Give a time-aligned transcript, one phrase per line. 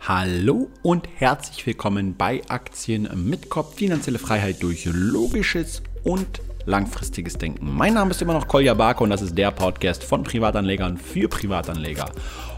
[0.00, 3.76] Hallo und herzlich willkommen bei Aktien mit Kopf.
[3.76, 7.74] Finanzielle Freiheit durch logisches und langfristiges Denken.
[7.74, 11.28] Mein Name ist immer noch Kolja Barke und das ist der Podcast von Privatanlegern für
[11.28, 12.10] Privatanleger.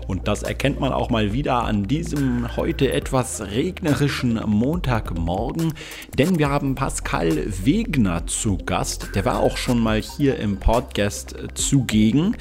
[0.06, 5.74] Und das erkennt man auch mal wieder an diesem heute etwas regnerischen Montagmorgen,
[6.16, 9.10] denn wir haben Pascal Wegner zu Gast.
[9.16, 12.36] Der war auch schon mal hier im Podcast zugegen.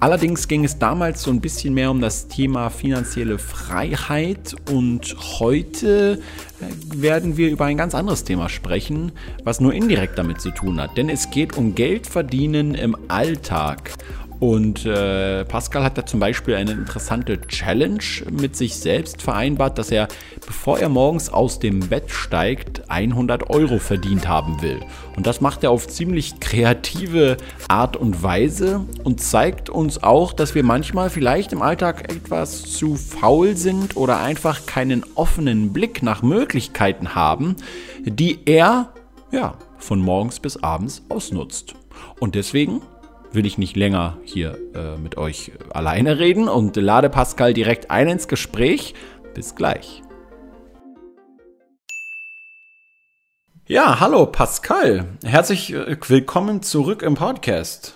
[0.00, 6.20] Allerdings ging es damals so ein bisschen mehr um das Thema finanzielle Freiheit und heute
[6.60, 9.12] äh, werden wir über ein ganz anderes Thema sprechen,
[9.44, 10.96] was nur indirekt damit zu tun hat.
[10.96, 13.92] Denn es geht um Geld verdienen im Alltag.
[14.40, 19.90] Und äh, Pascal hat da zum Beispiel eine interessante Challenge mit sich selbst vereinbart, dass
[19.90, 20.08] er,
[20.44, 24.80] bevor er morgens aus dem Bett steigt, 100 Euro verdient haben will.
[25.16, 27.36] Und das macht er auf ziemlich kreative
[27.68, 32.96] Art und Weise und zeigt uns auch, dass wir manchmal vielleicht im Alltag etwas zu
[32.96, 37.56] faul sind oder einfach keinen offenen Blick nach Möglichkeiten haben,
[38.04, 38.92] die er
[39.30, 41.74] ja, von morgens bis abends ausnutzt.
[42.20, 42.82] Und deswegen
[43.34, 48.08] will ich nicht länger hier äh, mit euch alleine reden und lade Pascal direkt ein
[48.08, 48.94] ins Gespräch.
[49.34, 50.02] Bis gleich.
[53.66, 55.06] Ja, hallo Pascal.
[55.24, 57.94] Herzlich äh, willkommen zurück im Podcast.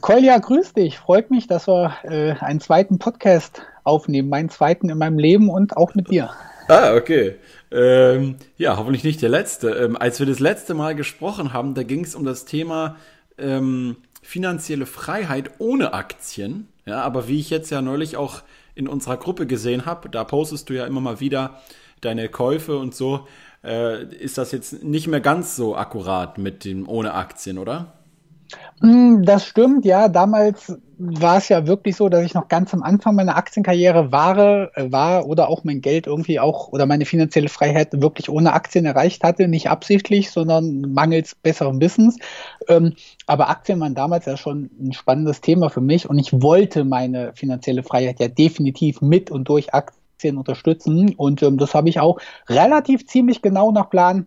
[0.00, 0.98] Kolja, grüß dich.
[0.98, 4.28] Freut mich, dass wir äh, einen zweiten Podcast aufnehmen.
[4.28, 6.30] Meinen zweiten in meinem Leben und auch mit dir.
[6.68, 7.34] Ah, okay.
[7.72, 9.70] Ähm, ja, hoffentlich nicht der letzte.
[9.70, 12.96] Ähm, als wir das letzte Mal gesprochen haben, da ging es um das Thema
[13.36, 16.68] ähm, finanzielle Freiheit ohne Aktien.
[16.86, 18.42] Ja, aber wie ich jetzt ja neulich auch
[18.74, 21.60] in unserer Gruppe gesehen habe, da postest du ja immer mal wieder
[22.00, 23.26] deine Käufe und so,
[23.62, 27.99] äh, ist das jetzt nicht mehr ganz so akkurat mit dem ohne Aktien, oder?
[28.80, 30.08] Mm, das stimmt, ja.
[30.08, 34.76] Damals war es ja wirklich so, dass ich noch ganz am Anfang meiner Aktienkarriere war,
[34.76, 38.84] äh, war oder auch mein Geld irgendwie auch oder meine finanzielle Freiheit wirklich ohne Aktien
[38.84, 39.48] erreicht hatte.
[39.48, 42.18] Nicht absichtlich, sondern mangels besseren Wissens.
[42.68, 42.94] Ähm,
[43.26, 47.32] aber Aktien waren damals ja schon ein spannendes Thema für mich und ich wollte meine
[47.34, 51.14] finanzielle Freiheit ja definitiv mit und durch Aktien unterstützen.
[51.16, 52.18] Und ähm, das habe ich auch
[52.48, 54.26] relativ ziemlich genau nach Plan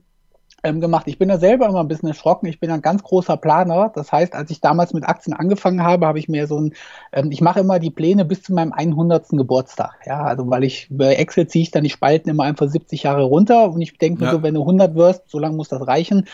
[0.64, 1.08] ähm, gemacht.
[1.08, 2.48] Ich bin da selber immer ein bisschen erschrocken.
[2.48, 3.92] Ich bin ein ganz großer Planer.
[3.94, 6.74] Das heißt, als ich damals mit Aktien angefangen habe, habe ich mir so ein,
[7.12, 9.30] ähm, ich mache immer die Pläne bis zu meinem 100.
[9.30, 10.00] Geburtstag.
[10.06, 13.24] Ja, also weil ich bei Excel ziehe ich dann die Spalten immer einfach 70 Jahre
[13.24, 14.32] runter und ich denke mir ja.
[14.32, 16.28] so, wenn du 100 wirst, so lange muss das reichen.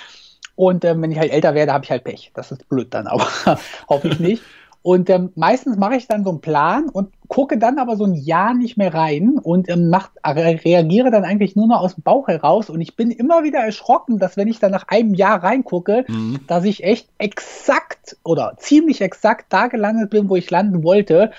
[0.55, 2.31] Und ähm, wenn ich halt älter werde, habe ich halt Pech.
[2.33, 3.27] Das ist blöd dann, aber
[3.89, 4.43] hoffe ich nicht.
[4.81, 8.13] Und ähm, meistens mache ich dann so einen Plan und gucke dann aber so ein
[8.13, 12.27] Jahr nicht mehr rein und ähm, macht, reagiere dann eigentlich nur noch aus dem Bauch
[12.27, 12.69] heraus.
[12.69, 16.39] Und ich bin immer wieder erschrocken, dass wenn ich dann nach einem Jahr reingucke, mhm.
[16.47, 21.31] dass ich echt exakt oder ziemlich exakt da gelandet bin, wo ich landen wollte.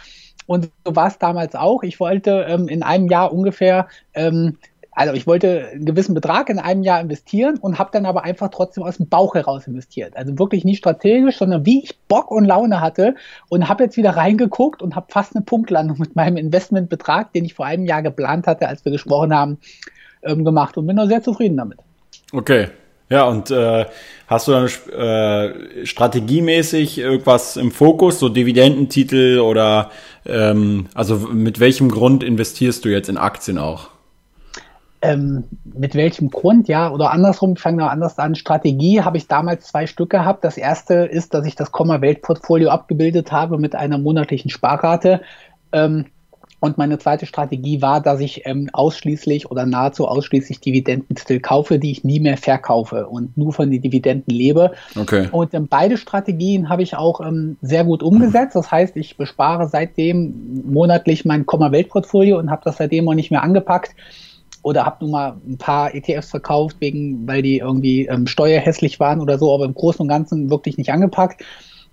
[0.46, 1.82] Und so war es damals auch.
[1.82, 4.58] Ich wollte ähm, in einem Jahr ungefähr ähm,
[4.92, 8.48] also ich wollte einen gewissen Betrag in einem Jahr investieren und habe dann aber einfach
[8.48, 10.16] trotzdem aus dem Bauch heraus investiert.
[10.16, 13.14] Also wirklich nicht strategisch, sondern wie ich Bock und Laune hatte
[13.48, 17.54] und habe jetzt wieder reingeguckt und habe fast eine Punktlandung mit meinem Investmentbetrag, den ich
[17.54, 19.58] vor einem Jahr geplant hatte, als wir gesprochen haben,
[20.22, 21.78] ähm, gemacht und bin da sehr zufrieden damit.
[22.32, 22.68] Okay.
[23.08, 23.86] Ja, und äh,
[24.28, 29.90] hast du dann äh, strategiemäßig irgendwas im Fokus, so Dividendentitel oder
[30.24, 33.88] ähm, also mit welchem Grund investierst du jetzt in Aktien auch?
[35.02, 38.34] Ähm, mit welchem Grund, ja, oder andersrum, ich fange noch anders an.
[38.34, 40.44] Strategie habe ich damals zwei Stück gehabt.
[40.44, 45.22] Das erste ist, dass ich das Komma-Welt-Portfolio abgebildet habe mit einer monatlichen Sparrate.
[45.72, 46.06] Ähm,
[46.62, 51.90] und meine zweite Strategie war, dass ich ähm, ausschließlich oder nahezu ausschließlich Dividendentitel kaufe, die
[51.90, 54.72] ich nie mehr verkaufe und nur von den Dividenden lebe.
[54.98, 55.28] Okay.
[55.32, 58.54] Und ähm, beide Strategien habe ich auch ähm, sehr gut umgesetzt.
[58.54, 63.42] Das heißt, ich bespare seitdem monatlich mein Komma-Welt-Portfolio und habe das seitdem auch nicht mehr
[63.42, 63.94] angepackt
[64.62, 69.20] oder habe nun mal ein paar ETFs verkauft, wegen, weil die irgendwie ähm, steuerhässlich waren
[69.20, 71.42] oder so, aber im Großen und Ganzen wirklich nicht angepackt.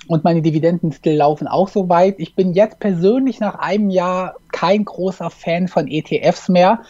[0.07, 2.15] Und meine Dividendentitel laufen auch so weit.
[2.17, 6.81] Ich bin jetzt persönlich nach einem Jahr kein großer Fan von ETFs mehr,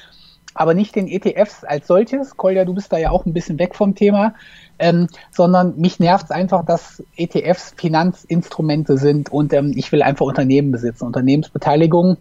[0.54, 2.38] aber nicht den ETFs als solches.
[2.38, 4.34] Kolja, du bist da ja auch ein bisschen weg vom Thema.
[4.80, 10.28] Ähm, sondern mich nervt es einfach, dass ETFs Finanzinstrumente sind und ähm, ich will einfach
[10.28, 12.18] Unternehmen besitzen, Unternehmensbeteiligung.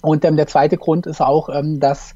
[0.00, 2.14] Und ähm, der zweite Grund ist auch, ähm, dass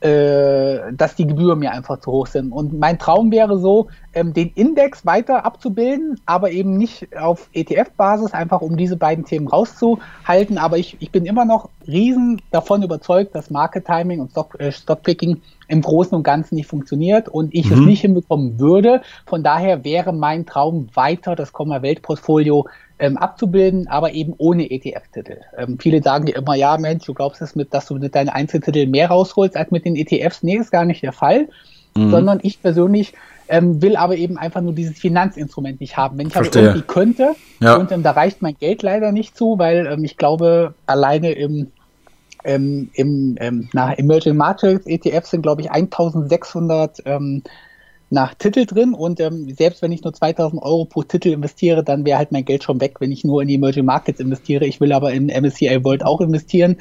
[0.00, 2.52] dass die Gebühren mir einfach zu hoch sind.
[2.52, 8.32] Und mein Traum wäre so, ähm, den Index weiter abzubilden, aber eben nicht auf ETF-Basis,
[8.32, 10.58] einfach um diese beiden Themen rauszuhalten.
[10.58, 14.70] Aber ich, ich bin immer noch riesen davon überzeugt, dass Market Timing und Stock, äh,
[14.70, 17.72] Stockpicking im Großen und Ganzen nicht funktioniert und ich mhm.
[17.72, 19.02] es nicht hinbekommen würde.
[19.26, 22.66] Von daher wäre mein Traum weiter das Komma-Welt-Portfolio
[22.98, 25.38] ähm, abzubilden, aber eben ohne ETF-Titel.
[25.56, 28.28] Ähm, viele sagen ja immer, ja Mensch, du glaubst es mit, dass du mit deinen
[28.28, 30.42] Einzeltitel mehr rausholst als mit den ETFs.
[30.42, 31.48] Nee, ist gar nicht der Fall,
[31.96, 32.10] mhm.
[32.10, 33.14] sondern ich persönlich
[33.48, 36.18] ähm, will aber eben einfach nur dieses Finanzinstrument nicht haben.
[36.18, 37.76] Wenn ich aber irgendwie könnte, ja.
[37.76, 41.70] und da reicht mein Geld leider nicht zu, weil ähm, ich glaube, alleine im
[42.44, 47.42] ähm, im ähm, nach Emerging Markets ETF sind, glaube ich, 1600 ähm,
[48.10, 52.06] nach Titel drin und ähm, selbst wenn ich nur 2000 Euro pro Titel investiere, dann
[52.06, 54.64] wäre halt mein Geld schon weg, wenn ich nur in die Emerging Markets investiere.
[54.64, 56.76] Ich will aber in MSCI World auch investieren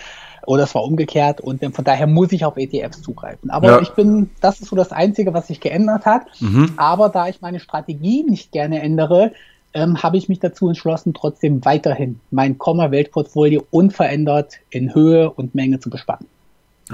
[0.45, 3.50] oder es war umgekehrt und ähm, von daher muss ich auf ETFs zugreifen.
[3.50, 3.81] Aber ja.
[3.81, 6.24] ich bin, das ist so das Einzige, was sich geändert hat.
[6.39, 6.74] Mhm.
[6.77, 9.33] Aber da ich meine Strategie nicht gerne ändere,
[9.74, 15.79] ähm, habe ich mich dazu entschlossen, trotzdem weiterhin mein Komma-Weltportfolio unverändert in Höhe und Menge
[15.79, 16.27] zu bespannen.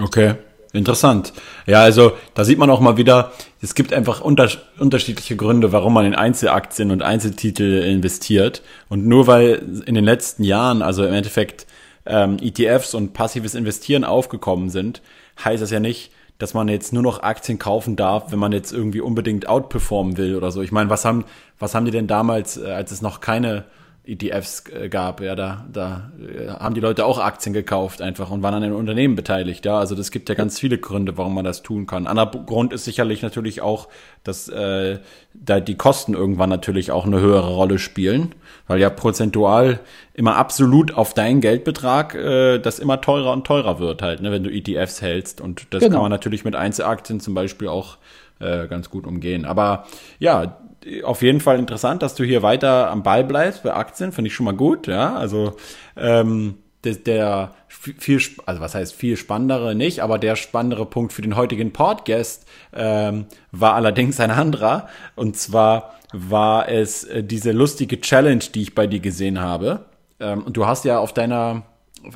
[0.01, 0.33] Okay.
[0.73, 1.33] Interessant.
[1.67, 3.31] Ja, also da sieht man auch mal wieder,
[3.61, 4.49] es gibt einfach unter,
[4.79, 8.63] unterschiedliche Gründe, warum man in Einzelaktien und Einzeltitel investiert.
[8.89, 11.67] Und nur weil in den letzten Jahren, also im Endeffekt
[12.07, 15.03] ähm, ETFs und passives Investieren aufgekommen sind,
[15.43, 18.73] heißt das ja nicht, dass man jetzt nur noch Aktien kaufen darf, wenn man jetzt
[18.73, 20.63] irgendwie unbedingt outperformen will oder so.
[20.63, 21.23] Ich meine, was haben,
[21.59, 23.65] was haben die denn damals, äh, als es noch keine
[24.05, 28.44] ETFs äh, gab, ja, da, da äh, haben die Leute auch Aktien gekauft einfach und
[28.44, 29.79] waren an den Unternehmen beteiligt, ja.
[29.79, 32.05] Also das gibt ja ganz viele Gründe, warum man das tun kann.
[32.05, 33.88] Anderer Grund ist sicherlich natürlich auch,
[34.25, 35.00] dass äh,
[35.33, 38.35] da die Kosten irgendwann natürlich auch eine höhere Rolle spielen,
[38.67, 39.79] weil ja prozentual
[40.13, 44.44] immer absolut auf deinen Geldbetrag äh, das immer teurer und teurer wird halt, ne, wenn
[44.44, 45.39] du ETFs hältst.
[45.39, 45.94] Und das genau.
[45.94, 47.97] kann man natürlich mit Einzelaktien zum Beispiel auch
[48.39, 49.45] äh, ganz gut umgehen.
[49.45, 49.85] Aber
[50.19, 50.57] ja,
[51.03, 54.35] auf jeden Fall interessant, dass du hier weiter am Ball bleibst bei Aktien, finde ich
[54.35, 55.15] schon mal gut, ja.
[55.15, 55.56] Also
[55.95, 61.21] ähm, der, der viel, also was heißt viel spannendere nicht, aber der spannendere Punkt für
[61.21, 64.88] den heutigen Podcast ähm, war allerdings ein anderer.
[65.15, 69.85] Und zwar war es äh, diese lustige Challenge, die ich bei dir gesehen habe.
[70.19, 71.63] Ähm, und du hast ja auf deiner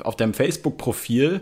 [0.02, 1.40] auf deinem Facebook-Profil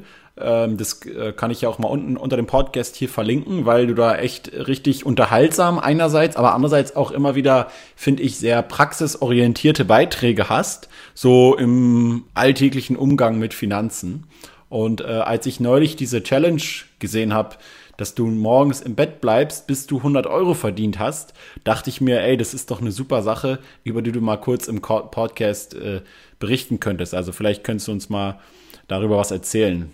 [0.76, 3.94] das äh, kann ich ja auch mal unten unter dem Podcast hier verlinken, weil du
[3.94, 10.50] da echt richtig unterhaltsam einerseits, aber andererseits auch immer wieder, finde ich, sehr praxisorientierte Beiträge
[10.50, 14.24] hast, so im alltäglichen Umgang mit Finanzen.
[14.68, 16.62] Und äh, als ich neulich diese Challenge
[16.98, 17.56] gesehen habe,
[17.96, 21.32] dass du morgens im Bett bleibst, bis du 100 Euro verdient hast,
[21.64, 24.68] dachte ich mir, ey, das ist doch eine super Sache, über die du mal kurz
[24.68, 26.02] im Podcast äh,
[26.38, 27.14] berichten könntest.
[27.14, 28.38] Also vielleicht könntest du uns mal
[28.86, 29.90] darüber was erzählen.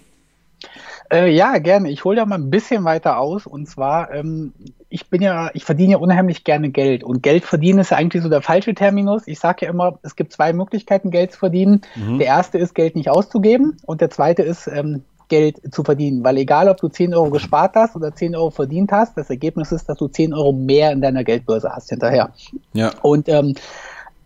[1.13, 1.91] Äh, ja, gerne.
[1.91, 3.47] Ich hole ja mal ein bisschen weiter aus.
[3.47, 4.53] Und zwar, ähm,
[4.89, 7.05] ich bin ja, ich verdiene ja unheimlich gerne Geld.
[7.05, 9.27] Und Geld verdienen ist ja eigentlich so der falsche Terminus.
[9.27, 11.83] Ich sage ja immer, es gibt zwei Möglichkeiten, Geld zu verdienen.
[11.97, 12.19] Mhm.
[12.19, 13.77] Der erste ist, Geld nicht auszugeben.
[13.85, 16.25] Und der zweite ist, ähm, Geld zu verdienen.
[16.25, 19.73] Weil egal, ob du 10 Euro gespart hast oder 10 Euro verdient hast, das Ergebnis
[19.73, 22.35] ist, dass du 10 Euro mehr in deiner Geldbörse hast hinterher.
[22.75, 22.91] Ja.
[23.01, 23.55] Und ähm,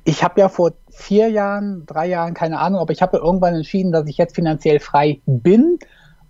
[0.02, 3.54] ich habe ja vor vier Jahren, drei Jahren, keine Ahnung, aber ich habe ja irgendwann
[3.54, 5.78] entschieden, dass ich jetzt finanziell frei bin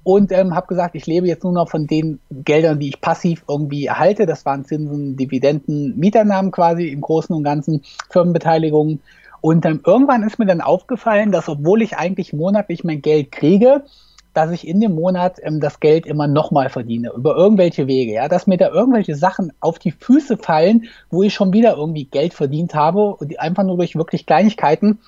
[0.07, 3.43] und ähm, habe gesagt, ich lebe jetzt nur noch von den Geldern, die ich passiv
[3.49, 4.25] irgendwie erhalte.
[4.25, 9.01] Das waren Zinsen, Dividenden, Mieternahmen quasi im Großen und Ganzen, Firmenbeteiligungen.
[9.41, 13.83] Und ähm, irgendwann ist mir dann aufgefallen, dass obwohl ich eigentlich monatlich mein Geld kriege,
[14.33, 18.29] dass ich in dem Monat ähm, das Geld immer nochmal verdiene, über irgendwelche Wege, ja,
[18.29, 22.33] dass mir da irgendwelche Sachen auf die Füße fallen, wo ich schon wieder irgendwie Geld
[22.33, 25.01] verdient habe, und einfach nur durch wirklich Kleinigkeiten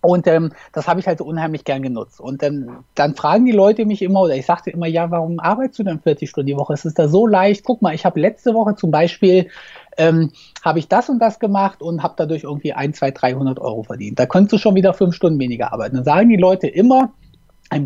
[0.00, 2.20] und ähm, das habe ich halt so unheimlich gern genutzt.
[2.20, 5.80] Und ähm, dann fragen die Leute mich immer, oder ich sagte immer, ja, warum arbeitest
[5.80, 6.72] du denn 40 Stunden die Woche?
[6.74, 7.64] Es ist da so leicht.
[7.64, 9.48] Guck mal, ich habe letzte Woche zum Beispiel,
[9.96, 10.30] ähm,
[10.64, 14.20] habe ich das und das gemacht und habe dadurch irgendwie ein, zwei, 300 Euro verdient.
[14.20, 15.96] Da könntest du schon wieder fünf Stunden weniger arbeiten.
[15.96, 17.12] Dann sagen die Leute immer,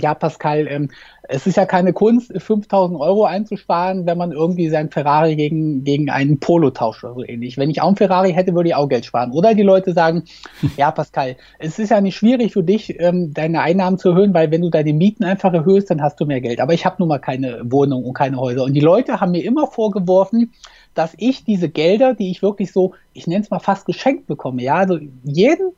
[0.01, 0.91] ja, Pascal, ähm,
[1.25, 6.11] es ist ja keine Kunst, 5000 Euro einzusparen, wenn man irgendwie sein Ferrari gegen, gegen
[6.11, 7.57] einen Polo tauscht oder so ähnlich.
[7.57, 9.33] Wenn ich auch einen Ferrari hätte, würde ich auch Geld sparen.
[9.33, 10.25] Oder die Leute sagen,
[10.77, 14.51] ja, Pascal, es ist ja nicht schwierig für dich, ähm, deine Einnahmen zu erhöhen, weil
[14.51, 16.61] wenn du deine Mieten einfach erhöhst, dann hast du mehr Geld.
[16.61, 18.65] Aber ich habe nun mal keine Wohnung und keine Häuser.
[18.65, 20.53] Und die Leute haben mir immer vorgeworfen,
[20.95, 24.63] dass ich diese Gelder, die ich wirklich so, ich nenne es mal fast geschenkt bekomme,
[24.63, 25.73] ja, also jeden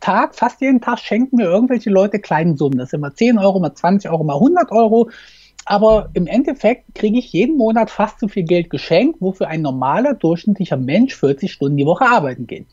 [0.00, 2.78] Tag, fast jeden Tag schenken mir irgendwelche Leute kleine Summen.
[2.78, 5.10] Das sind mal 10 Euro, mal 20 Euro, mal 100 Euro.
[5.64, 10.14] Aber im Endeffekt kriege ich jeden Monat fast so viel Geld geschenkt, wofür ein normaler,
[10.14, 12.66] durchschnittlicher Mensch 40 Stunden die Woche arbeiten geht.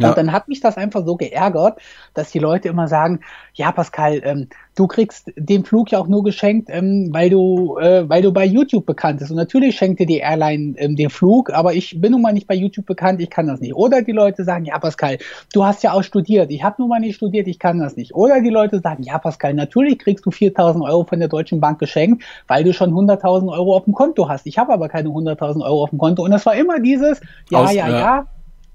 [0.00, 0.08] Ja.
[0.08, 1.80] Und dann hat mich das einfach so geärgert,
[2.14, 3.20] dass die Leute immer sagen,
[3.54, 8.08] ja Pascal, ähm, du kriegst den Flug ja auch nur geschenkt, ähm, weil du, äh,
[8.08, 9.30] weil du bei YouTube bekannt bist.
[9.30, 12.46] Und natürlich schenkt dir die Airline ähm, den Flug, aber ich bin nun mal nicht
[12.46, 13.74] bei YouTube bekannt, ich kann das nicht.
[13.74, 15.18] Oder die Leute sagen, ja Pascal,
[15.52, 18.14] du hast ja auch studiert, ich habe nun mal nicht studiert, ich kann das nicht.
[18.14, 21.78] Oder die Leute sagen, ja Pascal, natürlich kriegst du 4.000 Euro von der Deutschen Bank
[21.78, 24.46] geschenkt, weil du schon 100.000 Euro auf dem Konto hast.
[24.46, 26.22] Ich habe aber keine 100.000 Euro auf dem Konto.
[26.24, 28.26] Und das war immer dieses, ja, Aus, ja, ja, ja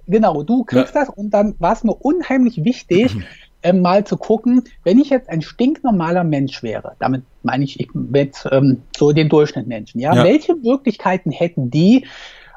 [0.08, 1.02] genau, du kriegst ja.
[1.06, 3.16] das und dann war es mir unheimlich wichtig,
[3.64, 7.94] ähm, mal zu gucken, wenn ich jetzt ein stinknormaler Mensch wäre, damit meine ich, ich
[7.94, 12.06] mit ähm, so den Durchschnittmenschen, ja, ja, welche Möglichkeiten hätten die,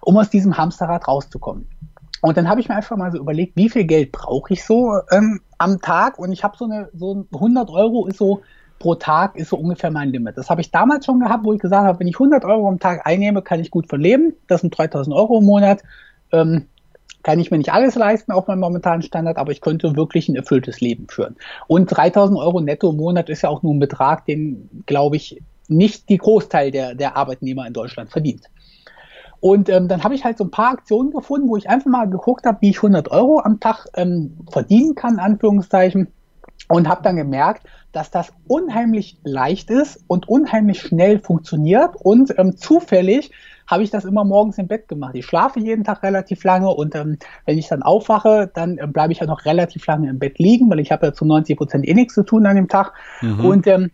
[0.03, 1.67] um aus diesem Hamsterrad rauszukommen?
[2.21, 4.99] Und dann habe ich mir einfach mal so überlegt, wie viel Geld brauche ich so
[5.11, 6.19] ähm, am Tag?
[6.19, 8.43] Und ich habe so eine, so 100 Euro ist so
[8.79, 10.37] pro Tag ist so ungefähr mein Limit.
[10.37, 12.79] Das habe ich damals schon gehabt, wo ich gesagt habe, wenn ich 100 Euro am
[12.79, 14.35] Tag einnehme, kann ich gut von leben.
[14.47, 15.83] Das sind 3000 Euro im Monat.
[16.33, 16.67] Ähm,
[17.23, 20.37] kann ich mir nicht alles leisten auf meinem momentanen Standard, aber ich könnte wirklich ein
[20.37, 21.37] erfülltes Leben führen.
[21.67, 25.43] Und 3000 Euro netto im Monat ist ja auch nur ein Betrag, den, glaube ich,
[25.69, 28.49] nicht die Großteil der, der Arbeitnehmer in Deutschland verdient.
[29.41, 32.09] Und ähm, dann habe ich halt so ein paar Aktionen gefunden, wo ich einfach mal
[32.09, 36.09] geguckt habe, wie ich 100 Euro am Tag ähm, verdienen kann, Anführungszeichen.
[36.69, 41.95] Und habe dann gemerkt, dass das unheimlich leicht ist und unheimlich schnell funktioniert.
[41.97, 43.31] Und ähm, zufällig
[43.69, 45.15] habe ich das immer morgens im Bett gemacht.
[45.15, 49.13] Ich schlafe jeden Tag relativ lange und ähm, wenn ich dann aufwache, dann äh, bleibe
[49.13, 51.87] ich ja noch relativ lange im Bett liegen, weil ich habe ja zu 90 Prozent
[51.87, 52.95] eh nichts zu tun an dem Tag.
[53.21, 53.45] Mhm.
[53.45, 53.91] Und ähm,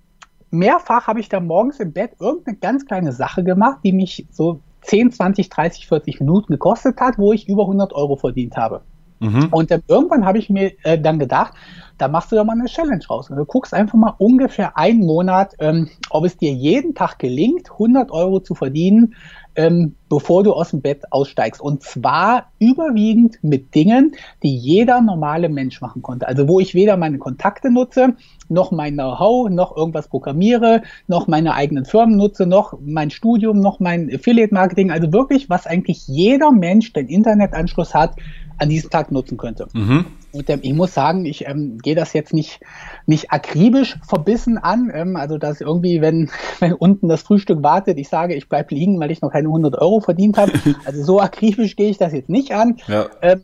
[0.50, 4.60] mehrfach habe ich dann morgens im Bett irgendeine ganz kleine Sache gemacht, die mich so
[4.82, 8.82] 10, 20, 30, 40 Minuten gekostet hat, wo ich über 100 Euro verdient habe.
[9.24, 9.48] Mhm.
[9.50, 11.54] Und ähm, irgendwann habe ich mir äh, dann gedacht,
[11.98, 13.30] da machst du ja mal eine Challenge raus.
[13.30, 17.70] Und du guckst einfach mal ungefähr einen Monat, ähm, ob es dir jeden Tag gelingt,
[17.72, 19.14] 100 Euro zu verdienen,
[19.56, 21.60] ähm, bevor du aus dem Bett aussteigst.
[21.60, 26.26] Und zwar überwiegend mit Dingen, die jeder normale Mensch machen konnte.
[26.26, 28.14] Also wo ich weder meine Kontakte nutze,
[28.48, 33.78] noch mein Know-how, noch irgendwas programmiere, noch meine eigenen Firmen nutze, noch mein Studium, noch
[33.78, 34.90] mein Affiliate-Marketing.
[34.90, 38.16] Also wirklich, was eigentlich jeder Mensch, der Internetanschluss hat,
[38.58, 39.68] an diesem Tag nutzen könnte.
[39.72, 40.06] Mhm.
[40.32, 42.60] Und ähm, ich muss sagen, ich ähm, gehe das jetzt nicht,
[43.06, 44.90] nicht akribisch verbissen an.
[44.92, 46.30] Ähm, also, dass irgendwie, wenn,
[46.60, 49.76] wenn unten das Frühstück wartet, ich sage, ich bleibe liegen, weil ich noch keine 100
[49.78, 50.52] Euro verdient habe.
[50.84, 52.76] Also, so akribisch gehe ich das jetzt nicht an.
[52.88, 53.06] Ja.
[53.22, 53.42] Ähm,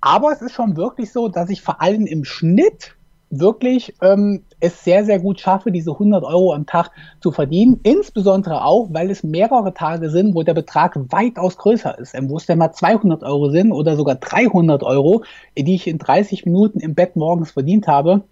[0.00, 2.96] aber es ist schon wirklich so, dass ich vor allem im Schnitt
[3.32, 7.80] wirklich ähm, es sehr, sehr gut schaffe, diese 100 Euro am Tag zu verdienen.
[7.82, 12.14] Insbesondere auch, weil es mehrere Tage sind, wo der Betrag weitaus größer ist.
[12.14, 15.24] Ähm, wo es dann mal 200 Euro sind oder sogar 300 Euro,
[15.56, 18.22] die ich in 30 Minuten im Bett morgens verdient habe.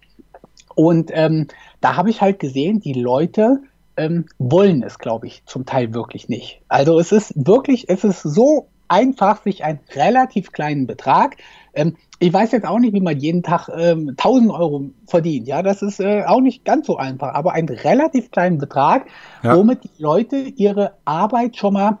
[0.75, 1.47] Und ähm,
[1.81, 3.59] da habe ich halt gesehen, die Leute
[3.97, 6.61] ähm, wollen es, glaube ich, zum Teil wirklich nicht.
[6.67, 11.37] Also es ist wirklich, es ist so einfach, sich einen relativ kleinen Betrag
[11.73, 15.47] ähm, ich weiß jetzt auch nicht, wie man jeden Tag ähm, 1000 Euro verdient.
[15.47, 19.07] Ja, das ist äh, auch nicht ganz so einfach, aber einen relativ kleinen Betrag,
[19.43, 19.57] ja.
[19.57, 21.99] womit die Leute ihre Arbeit schon mal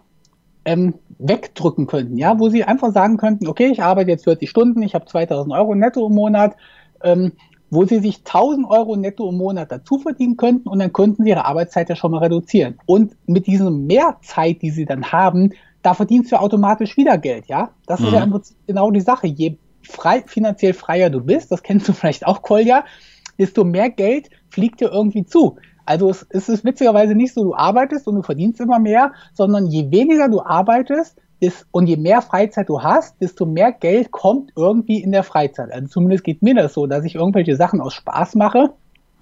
[0.65, 2.17] ähm, wegdrücken könnten.
[2.17, 5.53] Ja, wo sie einfach sagen könnten, okay, ich arbeite jetzt 40 Stunden, ich habe 2000
[5.53, 6.55] Euro netto im Monat.
[7.03, 7.33] Ähm,
[7.73, 11.29] wo sie sich 1000 Euro netto im Monat dazu verdienen könnten und dann könnten sie
[11.29, 12.77] ihre Arbeitszeit ja schon mal reduzieren.
[12.85, 17.71] Und mit dieser Mehrzeit, die sie dann haben, da verdienst du automatisch wieder Geld, ja?
[17.85, 18.05] Das mhm.
[18.07, 18.25] ist ja mhm.
[18.25, 19.27] im Prinzip genau die Sache.
[19.27, 22.85] Je frei, finanziell freier du bist, das kennst du vielleicht auch, Kolja,
[23.39, 25.57] desto mehr Geld fliegt dir irgendwie zu.
[25.85, 29.65] Also es, es ist witzigerweise nicht so, du arbeitest und du verdienst immer mehr, sondern
[29.67, 34.51] je weniger du arbeitest ist, und je mehr Freizeit du hast, desto mehr Geld kommt
[34.55, 35.71] irgendwie in der Freizeit.
[35.71, 38.73] Also zumindest geht mir das so, dass ich irgendwelche Sachen aus Spaß mache,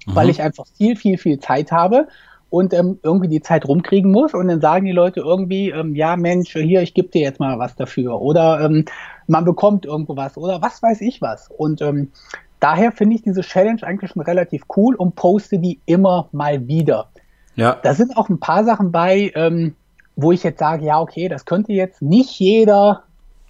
[0.06, 0.16] mhm.
[0.16, 2.08] weil ich einfach viel, viel, viel Zeit habe
[2.50, 6.16] und ähm, irgendwie die Zeit rumkriegen muss und dann sagen die Leute irgendwie, ähm, ja
[6.16, 8.86] Mensch, hier, ich gebe dir jetzt mal was dafür oder ähm,
[9.28, 11.50] man bekommt irgendwo was oder was weiß ich was.
[11.50, 12.12] Und ähm,
[12.60, 17.10] daher finde ich diese Challenge eigentlich schon relativ cool und poste die immer mal wieder.
[17.56, 17.78] Ja.
[17.84, 19.76] Da sind auch ein paar Sachen bei, ähm,
[20.16, 23.04] wo ich jetzt sage, ja, okay, das könnte jetzt nicht jeder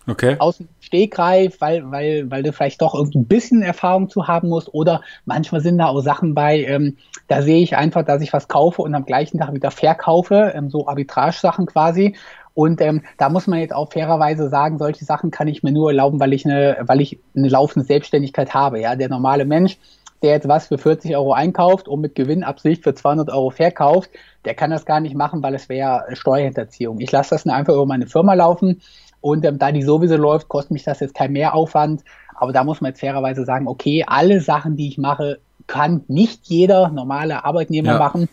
[0.10, 0.36] okay.
[0.39, 4.50] aus dem Stegreif, weil, weil, weil du vielleicht doch irgendwie ein bisschen Erfahrung zu haben
[4.50, 4.74] musst.
[4.74, 6.98] Oder manchmal sind da auch Sachen bei, ähm,
[7.28, 10.70] da sehe ich einfach, dass ich was kaufe und am gleichen Tag wieder verkaufe, ähm,
[10.70, 12.16] so Arbitrage-Sachen quasi.
[12.54, 15.92] Und ähm, da muss man jetzt auch fairerweise sagen, solche Sachen kann ich mir nur
[15.92, 18.82] erlauben, weil ich eine, weil ich eine laufende Selbstständigkeit habe.
[18.82, 19.78] Ja, der normale Mensch,
[20.22, 24.10] der jetzt was für 40 Euro einkauft und mit Gewinnabsicht für 200 Euro verkauft,
[24.46, 27.00] der kann das gar nicht machen, weil es wäre Steuerhinterziehung.
[27.00, 28.82] Ich lasse das nur einfach über meine Firma laufen
[29.21, 32.03] und ähm, da die sowieso läuft, kostet mich das jetzt kein Mehraufwand.
[32.35, 36.47] Aber da muss man jetzt fairerweise sagen, okay, alle Sachen, die ich mache, kann nicht
[36.47, 37.99] jeder normale Arbeitnehmer ja.
[37.99, 38.29] machen,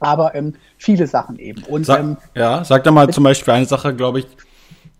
[0.00, 1.62] aber ähm, viele Sachen eben.
[1.64, 4.26] Und, sag, ähm, ja, sag da mal zum Beispiel eine Sache, glaube ich,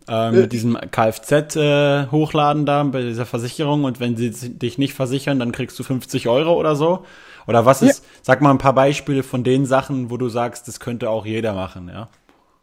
[0.09, 4.95] äh, mit diesem Kfz äh, hochladen da bei dieser Versicherung und wenn sie dich nicht
[4.95, 7.05] versichern, dann kriegst du 50 Euro oder so.
[7.47, 8.11] Oder was ist, ja.
[8.23, 11.55] sag mal ein paar Beispiele von den Sachen, wo du sagst, das könnte auch jeder
[11.55, 12.09] machen, ja?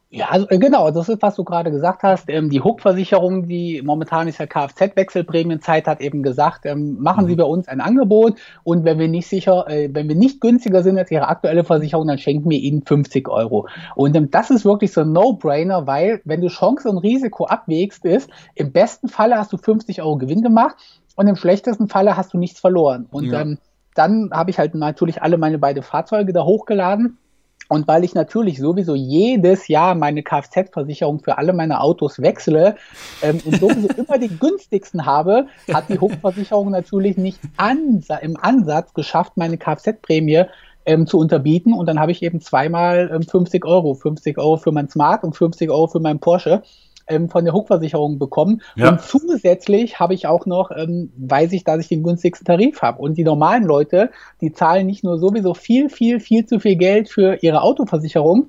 [0.09, 2.29] Ja, also, äh, genau, das ist, was du gerade gesagt hast.
[2.29, 7.29] Ähm, die Hook-Versicherung, die momentan ist ja Kfz-Wechselprämienzeit, hat eben gesagt, ähm, machen mhm.
[7.29, 10.83] Sie bei uns ein Angebot und wenn wir nicht sicher, äh, wenn wir nicht günstiger
[10.83, 13.67] sind als Ihre aktuelle Versicherung, dann schenken wir Ihnen 50 Euro.
[13.95, 18.05] Und ähm, das ist wirklich so ein No-Brainer, weil wenn du Chance und Risiko abwägst,
[18.05, 20.75] ist, im besten Falle hast du 50 Euro Gewinn gemacht
[21.15, 23.07] und im schlechtesten Falle hast du nichts verloren.
[23.09, 23.41] Und ja.
[23.41, 23.57] ähm,
[23.95, 27.17] dann habe ich halt natürlich alle meine beiden Fahrzeuge da hochgeladen
[27.67, 32.75] und weil ich natürlich sowieso jedes Jahr meine Kfz-Versicherung für alle meine Autos wechsle
[33.21, 38.93] ähm, und sowieso immer die günstigsten habe, hat die Hochversicherung natürlich nicht ansa im Ansatz
[38.93, 40.43] geschafft, meine Kfz-Prämie
[40.85, 41.73] ähm, zu unterbieten.
[41.73, 43.95] Und dann habe ich eben zweimal ähm, 50 Euro.
[43.95, 46.61] 50 Euro für mein Smart und 50 Euro für meinen Porsche
[47.07, 48.61] ähm, von der Hochversicherung bekommen.
[48.75, 48.89] Ja.
[48.89, 53.01] Und zusätzlich habe ich auch noch, ähm, weiß ich, dass ich den günstigsten Tarif habe.
[53.01, 57.09] Und die normalen Leute, die zahlen nicht nur sowieso viel, viel, viel zu viel Geld
[57.09, 58.47] für ihre Autoversicherung,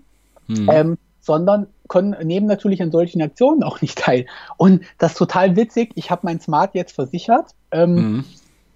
[0.49, 0.71] hm.
[0.73, 4.27] ähm, sondern können, nehmen natürlich an solchen Aktionen auch nicht teil.
[4.57, 5.93] Und das ist total witzig.
[5.95, 7.51] Ich habe mein Smart jetzt versichert.
[7.71, 8.25] Ähm, mhm.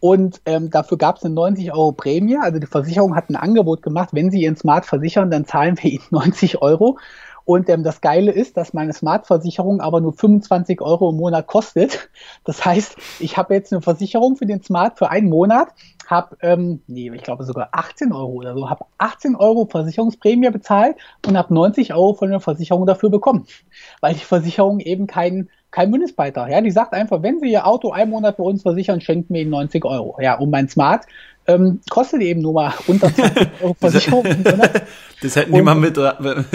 [0.00, 2.38] Und ähm, dafür gab es eine 90 Euro Prämie.
[2.38, 5.90] Also die Versicherung hat ein Angebot gemacht, wenn Sie Ihren Smart versichern, dann zahlen wir
[5.90, 6.98] Ihnen 90 Euro.
[7.44, 12.10] Und ähm, das Geile ist, dass meine Smart-Versicherung aber nur 25 Euro im Monat kostet.
[12.44, 15.68] Das heißt, ich habe jetzt eine Versicherung für den Smart für einen Monat,
[16.10, 20.96] habe, ähm, nee, ich glaube sogar 18 Euro oder so, habe 18 Euro Versicherungsprämie bezahlt
[21.26, 23.46] und habe 90 Euro von der Versicherung dafür bekommen,
[24.00, 26.50] weil die Versicherung eben keinen kein Mindestbeitrag.
[26.50, 29.42] Ja, die sagt einfach, wenn Sie Ihr Auto einen Monat bei uns versichern, schenken wir
[29.42, 30.18] Ihnen 90 Euro.
[30.20, 31.06] Ja, und mein Smart
[31.46, 34.24] ähm, kostet eben nur mal unter 20 Euro Versicherung.
[35.22, 35.98] das hätten die mal mit,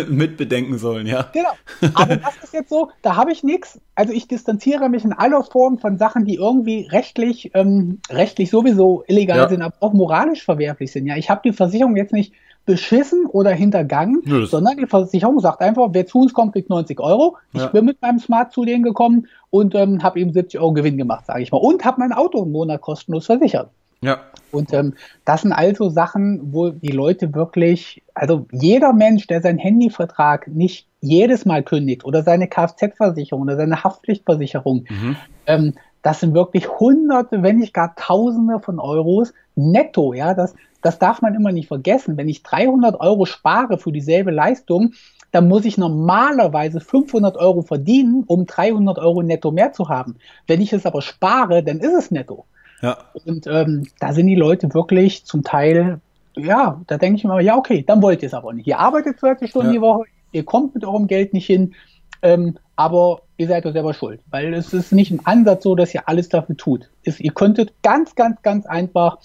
[0.10, 1.30] mit bedenken sollen, ja.
[1.34, 1.50] Genau.
[1.94, 3.80] Aber das ist jetzt so, da habe ich nichts.
[3.96, 9.04] Also ich distanziere mich in aller Form von Sachen, die irgendwie rechtlich, ähm, rechtlich sowieso
[9.08, 9.50] illegal ja.
[9.50, 11.08] sind, aber auch moralisch verwerflich sind.
[11.08, 12.34] Ja, ich habe die Versicherung jetzt nicht
[12.66, 17.00] beschissen oder hintergangen, ja, sondern die Versicherung sagt einfach, wer zu uns kommt, kriegt 90
[17.00, 17.38] Euro.
[17.54, 17.68] Ich ja.
[17.68, 21.28] bin mit meinem Smart zu denen gekommen und ähm, habe eben 70 Euro Gewinn gemacht,
[21.28, 21.60] sage ich mal.
[21.60, 23.70] Und habe mein Auto im Monat kostenlos versichert.
[24.02, 24.20] Ja.
[24.52, 24.94] Und ähm,
[25.26, 30.88] das sind also Sachen, wo die Leute wirklich, also jeder Mensch, der seinen Handyvertrag nicht
[31.02, 35.16] jedes Mal kündigt oder seine Kfz-Versicherung oder seine Haftpflichtversicherung, mhm.
[35.48, 35.74] ähm,
[36.06, 40.14] das sind wirklich Hunderte, wenn nicht gar Tausende von Euros netto.
[40.14, 42.16] Ja, das, das darf man immer nicht vergessen.
[42.16, 44.94] Wenn ich 300 Euro spare für dieselbe Leistung,
[45.32, 50.18] dann muss ich normalerweise 500 Euro verdienen, um 300 Euro netto mehr zu haben.
[50.46, 52.46] Wenn ich es aber spare, dann ist es netto.
[52.84, 53.00] Ja.
[53.26, 56.02] Und ähm, da sind die Leute wirklich zum Teil,
[56.36, 58.68] ja, da denke ich mir, ja, okay, dann wollt ihr es aber nicht.
[58.68, 59.74] Ihr arbeitet 20 Stunden ja.
[59.74, 61.74] die Woche, ihr kommt mit eurem Geld nicht hin,
[62.22, 65.94] ähm, aber ihr seid doch selber schuld, weil es ist nicht im Ansatz so, dass
[65.94, 66.90] ihr alles dafür tut.
[67.04, 69.18] Es, ihr könntet ganz, ganz, ganz einfach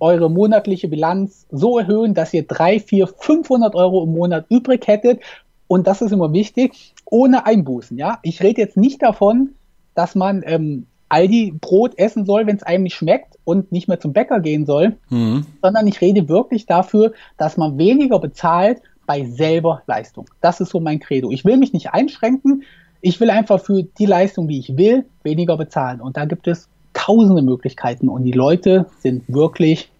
[0.00, 5.20] eure monatliche Bilanz so erhöhen, dass ihr 3, 4, 500 Euro im Monat übrig hättet.
[5.68, 7.96] Und das ist immer wichtig, ohne Einbußen.
[7.96, 9.50] Ja, ich rede jetzt nicht davon,
[9.94, 14.00] dass man ähm, Aldi Brot essen soll, wenn es einem nicht schmeckt und nicht mehr
[14.00, 15.46] zum Bäcker gehen soll, mhm.
[15.62, 20.26] sondern ich rede wirklich dafür, dass man weniger bezahlt bei selber Leistung.
[20.40, 21.30] Das ist so mein Credo.
[21.30, 22.64] Ich will mich nicht einschränken.
[23.02, 26.00] Ich will einfach für die Leistung, die ich will, weniger bezahlen.
[26.00, 28.08] Und da gibt es tausende Möglichkeiten.
[28.08, 29.90] Und die Leute sind wirklich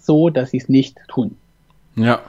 [0.00, 1.36] so, dass sie es nicht tun.
[1.96, 2.20] Ja,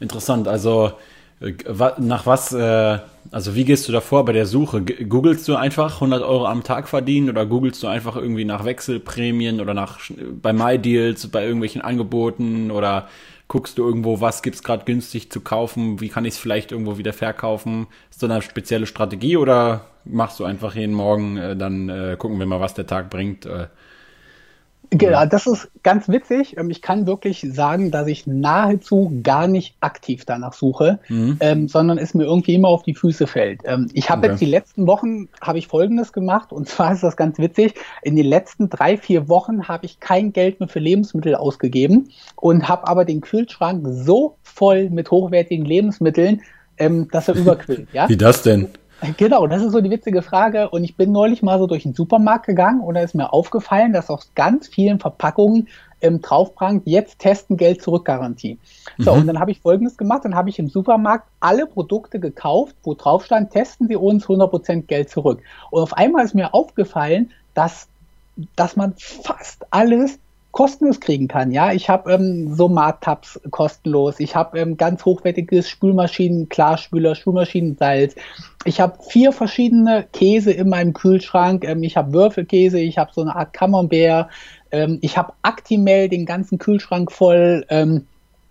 [0.00, 0.48] interessant.
[0.48, 0.92] Also
[1.40, 1.52] äh,
[1.98, 2.98] nach was, äh,
[3.30, 4.82] also wie gehst du davor bei der Suche?
[4.82, 9.60] Googlest du einfach 100 Euro am Tag verdienen oder googelst du einfach irgendwie nach Wechselprämien
[9.60, 9.98] oder nach
[10.40, 13.08] bei MyDeals, bei irgendwelchen Angeboten oder
[13.48, 16.72] guckst du irgendwo, was gibt es gerade günstig zu kaufen, wie kann ich es vielleicht
[16.72, 17.86] irgendwo wieder verkaufen?
[18.10, 22.38] Ist da eine spezielle Strategie oder machst du einfach jeden Morgen, äh, dann äh, gucken
[22.38, 23.46] wir mal, was der Tag bringt?
[23.46, 23.68] Äh,
[24.98, 26.56] Genau, das ist ganz witzig.
[26.56, 31.36] Ähm, ich kann wirklich sagen, dass ich nahezu gar nicht aktiv danach suche, mhm.
[31.40, 33.62] ähm, sondern es mir irgendwie immer auf die Füße fällt.
[33.64, 34.30] Ähm, ich habe okay.
[34.30, 37.74] jetzt die letzten Wochen habe ich Folgendes gemacht und zwar ist das ganz witzig.
[38.02, 42.68] In den letzten drei vier Wochen habe ich kein Geld mehr für Lebensmittel ausgegeben und
[42.68, 46.42] habe aber den Kühlschrank so voll mit hochwertigen Lebensmitteln,
[46.78, 47.88] ähm, dass er überquillt.
[47.92, 48.08] Ja?
[48.08, 48.68] Wie das denn?
[49.16, 50.70] Genau, das ist so die witzige Frage.
[50.70, 53.92] Und ich bin neulich mal so durch den Supermarkt gegangen und da ist mir aufgefallen,
[53.92, 55.68] dass auf ganz vielen Verpackungen
[56.00, 58.58] ähm, draufprangt, jetzt testen Geld zurück Garantie.
[58.98, 59.20] So, mhm.
[59.20, 62.94] und dann habe ich folgendes gemacht, dann habe ich im Supermarkt alle Produkte gekauft, wo
[62.94, 65.40] drauf stand, testen Sie uns 100% Geld zurück.
[65.70, 67.88] Und auf einmal ist mir aufgefallen, dass,
[68.56, 70.18] dass man fast alles
[70.54, 71.50] kostenlos kriegen kann.
[71.50, 74.20] Ja, ich habe ähm, Somat-Tabs kostenlos.
[74.20, 78.14] Ich habe ähm, ganz hochwertiges Spülmaschinen, Klarspüler, Spülmaschinensalz.
[78.64, 81.64] Ich habe vier verschiedene Käse in meinem Kühlschrank.
[81.64, 84.30] Ähm, ich habe Würfelkäse, ich habe so eine Art Camembert.
[84.70, 87.66] Ähm, ich habe Actimel, den ganzen Kühlschrank voll.
[87.68, 88.06] Ähm,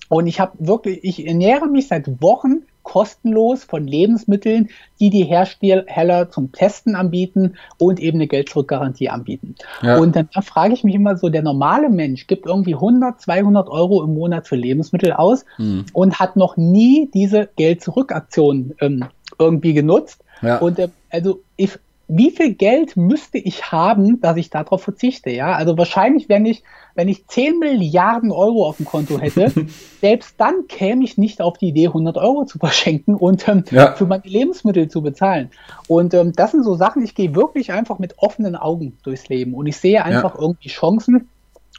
[0.10, 4.70] und ich habe wirklich, ich ernähre mich seit Wochen kostenlos von Lebensmitteln,
[5.00, 9.56] die die Hersteller zum Testen anbieten und eben eine Geld-Zurück-Garantie anbieten.
[9.82, 9.98] Ja.
[9.98, 13.70] Und dann da frage ich mich immer so, der normale Mensch gibt irgendwie 100, 200
[13.70, 15.86] Euro im Monat für Lebensmittel aus mhm.
[15.94, 19.06] und hat noch nie diese Geld-Zurück-Aktion ähm,
[19.40, 20.24] irgendwie genutzt.
[20.42, 20.58] Ja.
[20.58, 25.30] Und äh, also ich, wie viel Geld müsste ich haben, dass ich darauf verzichte?
[25.30, 26.64] Ja, also wahrscheinlich, wenn ich,
[26.96, 29.52] wenn ich 10 Milliarden Euro auf dem Konto hätte,
[30.02, 33.94] selbst dann käme ich nicht auf die Idee, 100 Euro zu verschenken und ähm, ja.
[33.94, 35.50] für meine Lebensmittel zu bezahlen.
[35.88, 39.54] Und ähm, das sind so Sachen, ich gehe wirklich einfach mit offenen Augen durchs Leben
[39.54, 40.42] und ich sehe einfach ja.
[40.42, 41.30] irgendwie Chancen.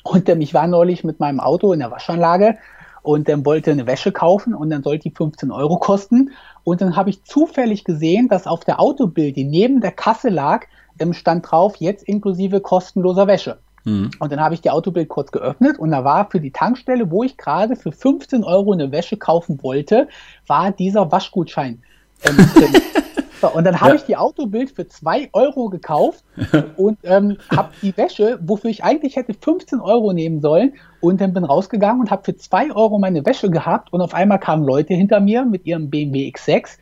[0.02, 2.58] Und ähm, ich war neulich mit meinem Auto in der Waschanlage
[3.04, 6.30] und dann wollte eine Wäsche kaufen und dann sollte die 15 Euro kosten.
[6.64, 10.66] Und dann habe ich zufällig gesehen, dass auf der Autobild, die neben der Kasse lag,
[11.12, 13.58] stand drauf, jetzt inklusive kostenloser Wäsche.
[13.84, 14.10] Mhm.
[14.18, 17.22] Und dann habe ich die Autobild kurz geöffnet und da war für die Tankstelle, wo
[17.22, 20.08] ich gerade für 15 Euro eine Wäsche kaufen wollte,
[20.46, 21.82] war dieser Waschgutschein
[22.24, 22.36] ähm,
[23.44, 23.96] So, und dann habe ja.
[23.96, 26.24] ich die Autobild für 2 Euro gekauft
[26.78, 31.34] und ähm, habe die Wäsche, wofür ich eigentlich hätte 15 Euro nehmen sollen, und dann
[31.34, 34.94] bin rausgegangen und habe für 2 Euro meine Wäsche gehabt und auf einmal kamen Leute
[34.94, 36.78] hinter mir mit ihrem BMW X6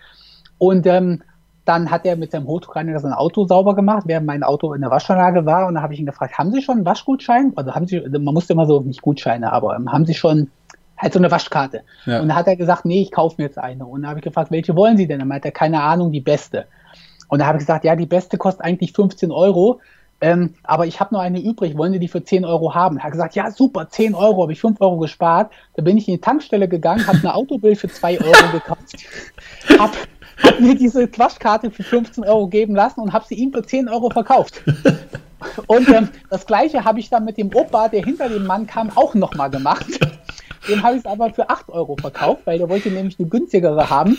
[0.59, 1.25] und ähm,
[1.65, 4.91] dann hat er mit seinem Hochdruckreiniger sein Auto sauber gemacht, während mein Auto in der
[4.91, 5.67] Waschanlage war.
[5.67, 7.53] Und dann habe ich ihn gefragt, haben Sie schon einen Waschgutschein?
[7.57, 10.51] Also haben Sie, man musste immer so, nicht Gutscheine, aber ähm, haben Sie schon
[11.03, 11.83] halt so eine Waschkarte.
[12.07, 12.21] Ja.
[12.21, 13.85] Und da hat er gesagt, nee, ich kaufe mir jetzt eine.
[13.85, 15.19] Und da habe ich gefragt, welche wollen Sie denn?
[15.19, 16.67] Dann meinte er, keine Ahnung, die beste.
[17.29, 19.81] Und da habe ich gesagt, ja, die beste kostet eigentlich 15 Euro.
[20.21, 22.99] Ähm, aber ich habe noch eine übrig, wollen Sie die für 10 Euro haben?
[22.99, 25.53] Er hat gesagt, ja, super, 10 Euro, habe ich 5 Euro gespart.
[25.75, 29.05] Da bin ich in die Tankstelle gegangen, habe eine Autobild für 2 Euro gekauft,
[29.79, 29.93] habe
[30.43, 33.89] hab mir diese Waschkarte für 15 Euro geben lassen und habe sie ihm für 10
[33.89, 34.63] Euro verkauft.
[35.67, 38.91] Und ähm, das gleiche habe ich dann mit dem Opa, der hinter dem Mann kam,
[38.95, 39.87] auch nochmal gemacht.
[40.69, 43.91] Dem habe ich es aber für 8 Euro verkauft, weil der wollte nämlich eine günstigere
[43.91, 44.19] haben.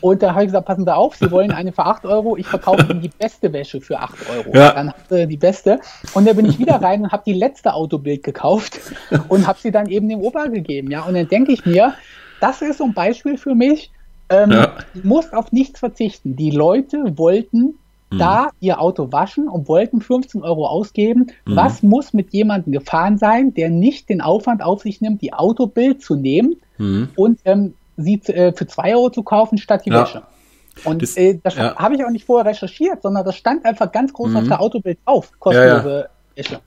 [0.00, 2.46] Und da habe ich gesagt, passen Sie auf, Sie wollen eine für 8 Euro, ich
[2.46, 4.56] verkaufe Ihnen die beste Wäsche für 8 Euro.
[4.56, 4.72] Ja.
[4.72, 5.80] Dann hat er die beste.
[6.14, 8.80] Und da bin ich wieder rein und habe die letzte Autobild gekauft
[9.28, 10.90] und habe sie dann eben dem Opa gegeben.
[10.90, 11.94] Ja, und dann denke ich mir,
[12.40, 13.92] das ist so ein Beispiel für mich.
[14.28, 14.72] Ähm, ja.
[14.94, 16.36] Du musst auf nichts verzichten.
[16.36, 17.78] Die Leute wollten
[18.12, 18.18] mhm.
[18.18, 21.28] da ihr Auto waschen und wollten 15 Euro ausgeben.
[21.46, 21.56] Mhm.
[21.56, 26.02] Was muss mit jemandem gefahren sein, der nicht den Aufwand auf sich nimmt, die Autobild
[26.02, 27.08] zu nehmen mhm.
[27.16, 30.02] und ähm, sie äh, für 2 Euro zu kaufen statt die ja.
[30.02, 30.22] Wäsche?
[30.84, 31.76] Und das, äh, das ja.
[31.76, 34.48] habe ich auch nicht vorher recherchiert, sondern das stand einfach ganz groß auf mhm.
[34.48, 36.60] der Autobild auf, kostenlose Wäsche.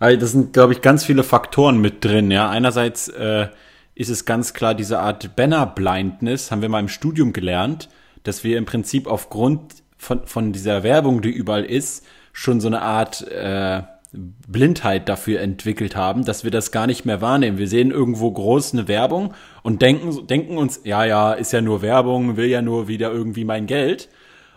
[0.00, 2.30] Also das sind, glaube ich, ganz viele Faktoren mit drin.
[2.30, 3.48] Ja, einerseits äh,
[3.94, 7.88] ist es ganz klar diese Art Banner-Blindness, haben wir mal im Studium gelernt,
[8.22, 12.82] dass wir im Prinzip aufgrund von, von dieser Werbung, die überall ist, schon so eine
[12.82, 13.82] Art äh,
[14.12, 17.58] Blindheit dafür entwickelt haben, dass wir das gar nicht mehr wahrnehmen.
[17.58, 21.82] Wir sehen irgendwo groß eine Werbung und denken, denken uns, ja, ja, ist ja nur
[21.82, 24.08] Werbung, will ja nur wieder irgendwie mein Geld.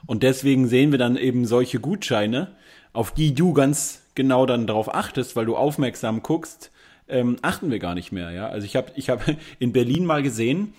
[0.06, 2.56] Und deswegen sehen wir dann eben solche Gutscheine,
[2.93, 6.71] auf die du ganz genau dann darauf achtest, weil du aufmerksam guckst,
[7.10, 8.32] ähm, achten wir gar nicht mehr.
[8.32, 9.23] Ja, also ich habe ich hab
[9.60, 10.73] in Berlin mal gesehen,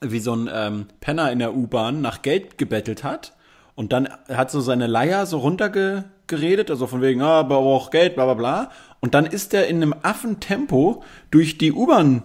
[0.00, 3.34] wie so ein ähm, Penner in der U-Bahn nach Geld gebettelt hat
[3.80, 8.26] und dann hat so seine Leier so runtergeredet, also von wegen, ah, braucht Geld, bla
[8.26, 8.70] bla bla.
[9.00, 12.24] Und dann ist er in einem Affentempo durch die U-Bahn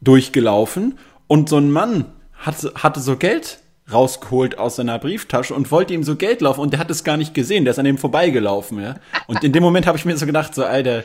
[0.00, 3.60] durchgelaufen und so ein Mann hatte, hatte so Geld
[3.92, 7.16] rausgeholt aus seiner Brieftasche und wollte ihm so Geld laufen und der hat es gar
[7.16, 8.96] nicht gesehen, der ist an ihm vorbeigelaufen, ja.
[9.28, 11.04] Und in dem Moment habe ich mir so gedacht, so, Alter,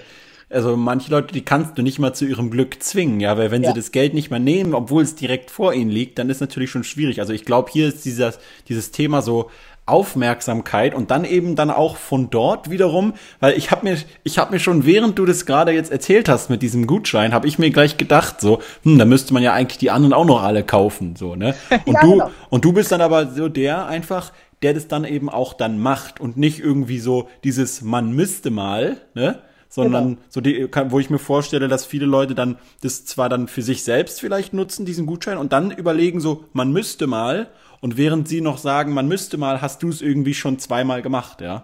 [0.51, 3.63] also manche Leute, die kannst du nicht mal zu ihrem Glück zwingen, ja, weil wenn
[3.63, 3.69] ja.
[3.69, 6.69] sie das Geld nicht mehr nehmen, obwohl es direkt vor ihnen liegt, dann ist natürlich
[6.69, 7.19] schon schwierig.
[7.19, 9.49] Also ich glaube, hier ist dieses, dieses Thema so,
[9.85, 14.53] Aufmerksamkeit und dann eben dann auch von dort wiederum, weil ich habe mir ich habe
[14.53, 17.71] mir schon während du das gerade jetzt erzählt hast mit diesem Gutschein, habe ich mir
[17.71, 21.15] gleich gedacht so, hm, da müsste man ja eigentlich die anderen auch noch alle kaufen,
[21.15, 21.55] so, ne?
[21.85, 22.31] Und ja, du genau.
[22.49, 26.19] und du bist dann aber so der einfach der das dann eben auch dann macht
[26.19, 29.39] und nicht irgendwie so dieses man müsste mal, ne?
[29.71, 30.21] Sondern genau.
[30.27, 33.83] so die, wo ich mir vorstelle, dass viele Leute dann das zwar dann für sich
[33.83, 37.47] selbst vielleicht nutzen, diesen Gutschein, und dann überlegen so, man müsste mal,
[37.79, 41.39] und während sie noch sagen, man müsste mal, hast du es irgendwie schon zweimal gemacht,
[41.39, 41.63] ja.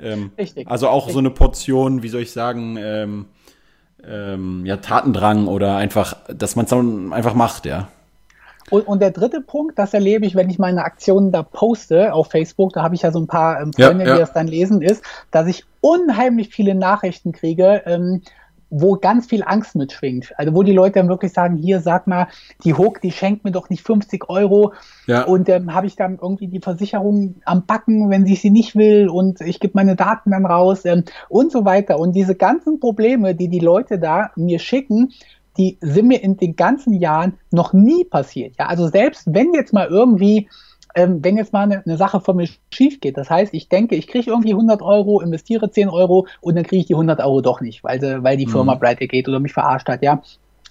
[0.00, 0.66] Ähm, Richtig.
[0.68, 1.12] Also auch Richtig.
[1.12, 3.26] so eine Portion, wie soll ich sagen, ähm,
[4.02, 7.88] ähm, ja, Tatendrang oder einfach, dass man es dann einfach macht, ja.
[8.70, 12.30] Und, und, der dritte Punkt, das erlebe ich, wenn ich meine Aktionen da poste auf
[12.30, 14.14] Facebook, da habe ich ja so ein paar ähm, Freunde, ja, ja.
[14.14, 18.22] die das dann lesen, ist, dass ich unheimlich viele Nachrichten kriege, ähm,
[18.76, 20.32] wo ganz viel Angst mitschwingt.
[20.36, 22.26] Also wo die Leute dann wirklich sagen, hier sag mal,
[22.64, 24.72] die Hook, die schenkt mir doch nicht 50 Euro
[25.06, 25.24] ja.
[25.24, 29.08] und ähm, habe ich dann irgendwie die Versicherung am Backen, wenn sie sie nicht will
[29.08, 32.00] und ich gebe meine Daten dann raus ähm, und so weiter.
[32.00, 35.12] Und diese ganzen Probleme, die die Leute da mir schicken,
[35.56, 38.56] die sind mir in den ganzen Jahren noch nie passiert.
[38.58, 40.48] Ja, also selbst wenn jetzt mal irgendwie
[40.94, 43.96] ähm, wenn jetzt mal eine, eine, Sache von mir schief geht, das heißt, ich denke,
[43.96, 47.40] ich kriege irgendwie 100 Euro, investiere 10 Euro und dann kriege ich die 100 Euro
[47.40, 48.80] doch nicht, weil, weil die Firma mhm.
[48.80, 50.22] pleite geht oder mich verarscht hat, ja.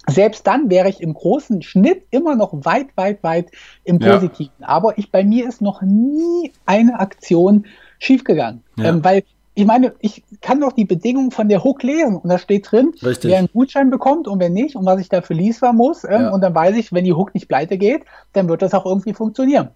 [0.06, 3.50] Selbst dann wäre ich im großen Schnitt immer noch weit, weit, weit
[3.84, 4.52] im Positiven.
[4.60, 4.68] Ja.
[4.68, 7.64] Aber ich, bei mir ist noch nie eine Aktion
[7.98, 8.62] schiefgegangen.
[8.76, 8.90] Ja.
[8.90, 9.24] Ähm, weil
[9.56, 12.92] ich meine, ich kann doch die Bedingungen von der Hook lesen und da steht drin,
[13.02, 13.30] Richtig.
[13.30, 16.02] wer einen Gutschein bekommt und wer nicht und was ich dafür liefern muss.
[16.04, 16.30] Ähm, ja.
[16.30, 19.14] Und dann weiß ich, wenn die Hook nicht pleite geht, dann wird das auch irgendwie
[19.14, 19.68] funktionieren.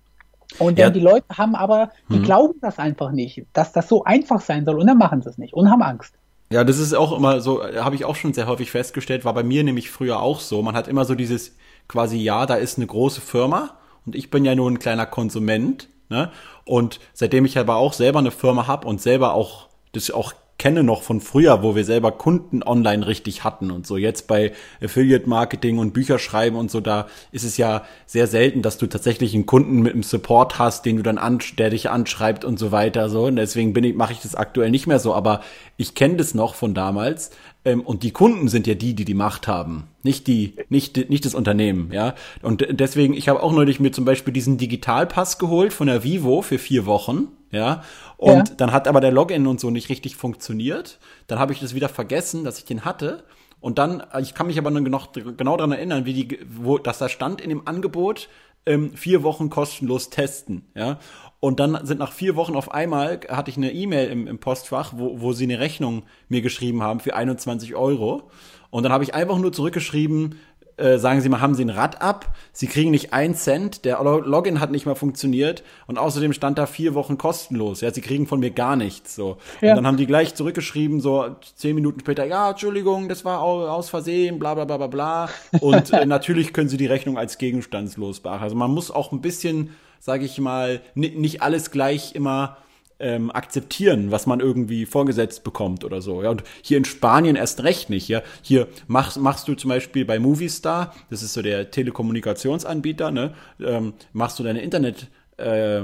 [0.58, 0.90] Und ja.
[0.90, 2.22] die Leute haben aber, die hm.
[2.22, 5.38] glauben das einfach nicht, dass das so einfach sein soll und dann machen sie es
[5.38, 6.14] nicht und haben Angst.
[6.50, 9.42] Ja, das ist auch immer so, habe ich auch schon sehr häufig festgestellt, war bei
[9.42, 10.62] mir nämlich früher auch so.
[10.62, 13.72] Man hat immer so dieses quasi, ja, da ist eine große Firma
[14.06, 15.88] und ich bin ja nur ein kleiner Konsument.
[16.08, 16.30] Ne?
[16.64, 19.67] Und seitdem ich aber auch selber eine Firma habe und selber auch
[19.98, 23.96] das auch kenne noch von früher, wo wir selber Kunden online richtig hatten und so.
[23.96, 28.76] Jetzt bei Affiliate Marketing und Bücherschreiben und so, da ist es ja sehr selten, dass
[28.76, 32.44] du tatsächlich einen Kunden mit einem Support hast, den du dann an, der dich anschreibt
[32.44, 33.26] und so weiter, so.
[33.26, 35.14] Und deswegen bin ich, mache ich das aktuell nicht mehr so.
[35.14, 35.42] Aber
[35.76, 37.30] ich kenne das noch von damals.
[37.64, 39.84] Ähm, und die Kunden sind ja die, die die Macht haben.
[40.02, 42.14] Nicht die, nicht, nicht das Unternehmen, ja.
[42.42, 46.42] Und deswegen, ich habe auch neulich mir zum Beispiel diesen Digitalpass geholt von der Vivo
[46.42, 47.82] für vier Wochen ja.
[48.16, 48.54] Und ja.
[48.56, 50.98] dann hat aber der Login und so nicht richtig funktioniert.
[51.26, 53.24] Dann habe ich das wieder vergessen, dass ich den hatte.
[53.60, 56.98] Und dann, ich kann mich aber nur noch genau daran erinnern, wie die, wo, dass
[56.98, 58.28] da stand in dem Angebot,
[58.66, 60.98] ähm, vier Wochen kostenlos testen, ja.
[61.40, 64.94] Und dann sind nach vier Wochen auf einmal, hatte ich eine E-Mail im, im Postfach,
[64.96, 68.30] wo, wo sie eine Rechnung mir geschrieben haben für 21 Euro.
[68.70, 70.34] Und dann habe ich einfach nur zurückgeschrieben,
[70.78, 72.36] äh, sagen Sie mal, haben Sie ein Rad ab?
[72.52, 76.66] Sie kriegen nicht einen Cent, der Login hat nicht mal funktioniert und außerdem stand da
[76.66, 77.80] vier Wochen kostenlos.
[77.80, 79.14] Ja, Sie kriegen von mir gar nichts.
[79.16, 79.38] So.
[79.60, 79.70] Ja.
[79.70, 83.90] Und dann haben die gleich zurückgeschrieben, so zehn Minuten später, ja, Entschuldigung, das war aus
[83.90, 85.28] Versehen, bla bla bla bla bla.
[85.60, 88.44] Und äh, natürlich können Sie die Rechnung als gegenstandslos beachten.
[88.44, 89.70] Also man muss auch ein bisschen,
[90.00, 92.58] sage ich mal, nicht alles gleich immer
[93.00, 96.22] ähm, akzeptieren, was man irgendwie vorgesetzt bekommt oder so.
[96.22, 98.08] Ja, und hier in Spanien erst recht nicht.
[98.08, 103.34] Ja, hier machst machst du zum Beispiel bei Movistar, das ist so der Telekommunikationsanbieter, ne,
[103.60, 105.82] ähm, machst du deine Internet äh,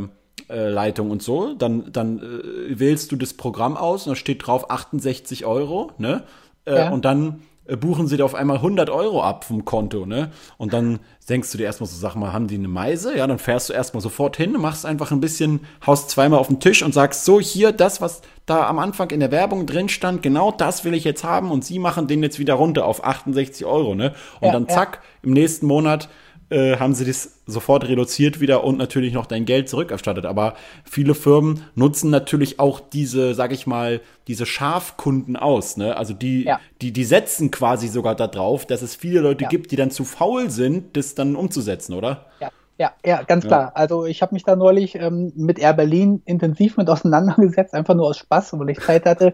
[0.49, 4.47] äh, Leitung und so, dann, dann äh, wählst du das Programm aus und da steht
[4.47, 6.25] drauf 68 Euro, ne?
[6.67, 6.91] Äh, ja.
[6.91, 10.31] Und dann buchen sie dir auf einmal 100 Euro ab vom Konto, ne?
[10.59, 13.17] Und dann denkst du dir erstmal so, sag mal, haben die eine Meise?
[13.17, 16.61] Ja, dann fährst du erstmal sofort hin, machst einfach ein bisschen, haust zweimal auf den
[16.61, 20.23] Tisch und sagst, so, hier, das, was da am Anfang in der Werbung drin stand,
[20.23, 23.65] genau das will ich jetzt haben und sie machen den jetzt wieder runter auf 68
[23.65, 24.15] Euro, ne?
[24.41, 25.29] Und ja, dann zack, ja.
[25.29, 26.11] im nächsten Monat
[26.51, 30.27] äh, haben sie das sofort reduziert wieder und natürlich noch dein Geld zurückerstattet.
[30.27, 30.55] Aber
[30.85, 35.77] viele Firmen nutzen natürlich auch diese, sag ich mal, diese Schafkunden aus.
[35.77, 35.97] Ne?
[35.97, 36.61] Also die, ja.
[36.81, 39.49] die, die setzen quasi sogar darauf, dass es viele Leute ja.
[39.49, 42.27] gibt, die dann zu faul sind, das dann umzusetzen, oder?
[42.41, 42.51] Ja.
[42.77, 43.67] Ja, ja, ganz klar.
[43.67, 43.73] Ja.
[43.75, 48.09] Also ich habe mich da neulich ähm, mit Air Berlin intensiv mit auseinandergesetzt, einfach nur
[48.09, 49.33] aus Spaß, weil ich Zeit hatte.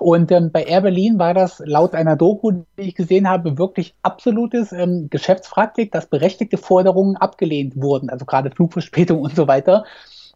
[0.00, 3.94] Und ähm, bei Air Berlin war das laut einer Doku, die ich gesehen habe, wirklich
[4.02, 9.84] absolutes ähm, Geschäftspraktik, dass berechtigte Forderungen abgelehnt wurden, also gerade Flugverspätung und so weiter.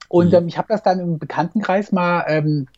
[0.09, 0.35] Und mhm.
[0.35, 2.69] ähm, ich habe das dann im Bekanntenkreis mal ähm,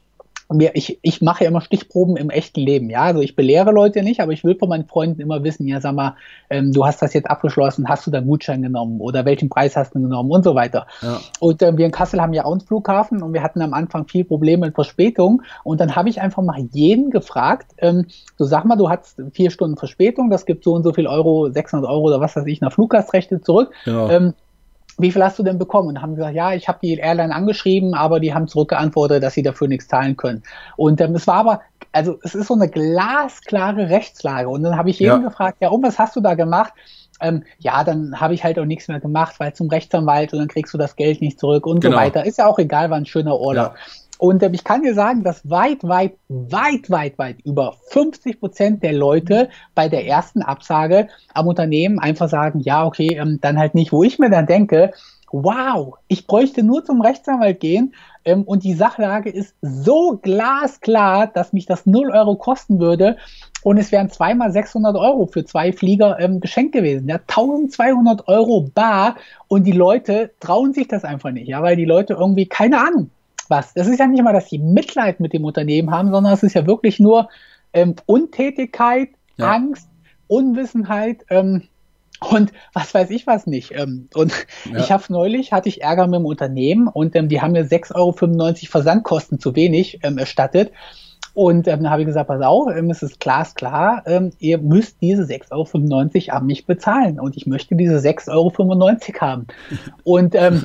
[0.74, 3.02] ich, ich mache ja immer Stichproben im echten Leben, ja.
[3.02, 5.94] Also ich belehre Leute nicht, aber ich will von meinen Freunden immer wissen, ja, sag
[5.94, 6.14] mal,
[6.50, 9.94] ähm, du hast das jetzt abgeschlossen, hast du da Gutschein genommen oder welchen Preis hast
[9.94, 10.86] du genommen und so weiter.
[11.02, 11.18] Ja.
[11.40, 14.06] Und äh, wir in Kassel haben ja auch einen Flughafen und wir hatten am Anfang
[14.06, 18.06] viel Probleme mit Verspätung und dann habe ich einfach mal jeden gefragt, ähm,
[18.38, 21.50] so sag mal, du hast vier Stunden Verspätung, das gibt so und so viel Euro,
[21.50, 23.72] 600 Euro oder was weiß ich, nach Fluggastrechte zurück.
[23.84, 24.10] Ja.
[24.10, 24.34] Ähm,
[24.98, 25.88] wie viel hast du denn bekommen?
[25.88, 29.42] Und haben gesagt, ja, ich habe die Airline angeschrieben, aber die haben zurückgeantwortet, dass sie
[29.42, 30.42] dafür nichts zahlen können.
[30.76, 31.60] Und ähm, es war aber,
[31.92, 34.48] also es ist so eine glasklare Rechtslage.
[34.48, 35.28] Und dann habe ich jeden ja.
[35.28, 36.72] gefragt, ja, und was hast du da gemacht?
[37.20, 40.48] Ähm, ja, dann habe ich halt auch nichts mehr gemacht, weil zum Rechtsanwalt und dann
[40.48, 41.96] kriegst du das Geld nicht zurück und genau.
[41.96, 42.26] so weiter.
[42.26, 43.74] Ist ja auch egal, war ein schöner Urlaub.
[43.74, 43.80] Ja.
[44.18, 48.82] Und äh, ich kann dir sagen, dass weit, weit, weit, weit, weit über 50 Prozent
[48.82, 53.74] der Leute bei der ersten Absage am Unternehmen einfach sagen, ja, okay, ähm, dann halt
[53.74, 54.92] nicht, wo ich mir dann denke,
[55.32, 61.52] wow, ich bräuchte nur zum Rechtsanwalt gehen ähm, und die Sachlage ist so glasklar, dass
[61.52, 63.16] mich das 0 Euro kosten würde.
[63.62, 67.08] Und es wären zweimal 600 Euro für zwei Flieger ähm, geschenkt gewesen.
[67.08, 69.16] Ja, 1200 Euro bar.
[69.48, 73.10] Und die Leute trauen sich das einfach nicht, ja, weil die Leute irgendwie keine Ahnung
[73.50, 73.74] was.
[73.74, 76.54] Das ist ja nicht mal, dass sie Mitleid mit dem Unternehmen haben, sondern es ist
[76.54, 77.28] ja wirklich nur
[77.72, 79.52] ähm, Untätigkeit, ja.
[79.52, 79.88] Angst,
[80.28, 81.64] Unwissenheit ähm,
[82.20, 83.72] und was weiß ich was nicht.
[83.72, 84.32] Ähm, und
[84.70, 84.78] ja.
[84.78, 87.94] ich habe neulich, hatte ich Ärger mit dem Unternehmen und ähm, die haben mir 6,95
[87.94, 90.72] Euro Versandkosten zu wenig ähm, erstattet.
[91.34, 95.02] Und ähm, dann habe ich gesagt, pass auf, ähm, es ist glasklar, ähm, ihr müsst
[95.02, 99.46] diese 6,95 Euro an mich bezahlen und ich möchte diese 6,95 Euro haben.
[100.02, 100.64] Und ähm,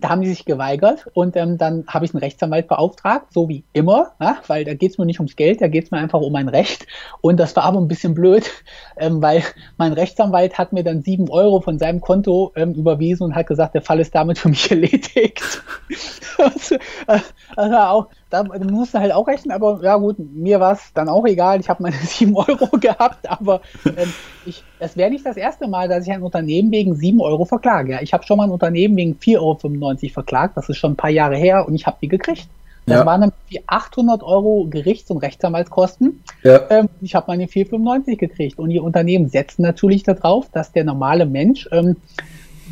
[0.00, 3.64] da haben die sich geweigert und ähm, dann habe ich einen Rechtsanwalt beauftragt, so wie
[3.72, 6.20] immer, ja, weil da geht es mir nicht ums Geld, da geht es mir einfach
[6.20, 6.86] um mein Recht.
[7.20, 8.50] Und das war aber ein bisschen blöd,
[8.96, 9.42] ähm, weil
[9.76, 13.74] mein Rechtsanwalt hat mir dann sieben Euro von seinem Konto ähm, überwiesen und hat gesagt,
[13.74, 15.62] der Fall ist damit für mich erledigt.
[16.38, 16.76] also,
[17.56, 21.08] also auch, da musst du halt auch rechnen, aber ja gut, mir war es dann
[21.08, 21.60] auch egal.
[21.60, 24.12] Ich habe meine sieben Euro gehabt, aber ähm,
[24.46, 27.92] ich, das wäre nicht das erste Mal, dass ich ein Unternehmen wegen sieben Euro verklage.
[27.92, 28.02] Ja.
[28.02, 31.10] Ich habe schon mal ein Unternehmen wegen 4,95 Euro verklagt, das ist schon ein paar
[31.10, 32.48] Jahre her und ich habe die gekriegt.
[32.86, 33.06] Das ja.
[33.06, 36.22] waren dann wie 800 Euro Gerichts- und Rechtsanwaltskosten.
[36.42, 36.62] Ja.
[36.70, 38.58] Ähm, ich habe meine 4,95 gekriegt.
[38.58, 41.96] Und die Unternehmen setzen natürlich darauf, dass der normale Mensch ähm,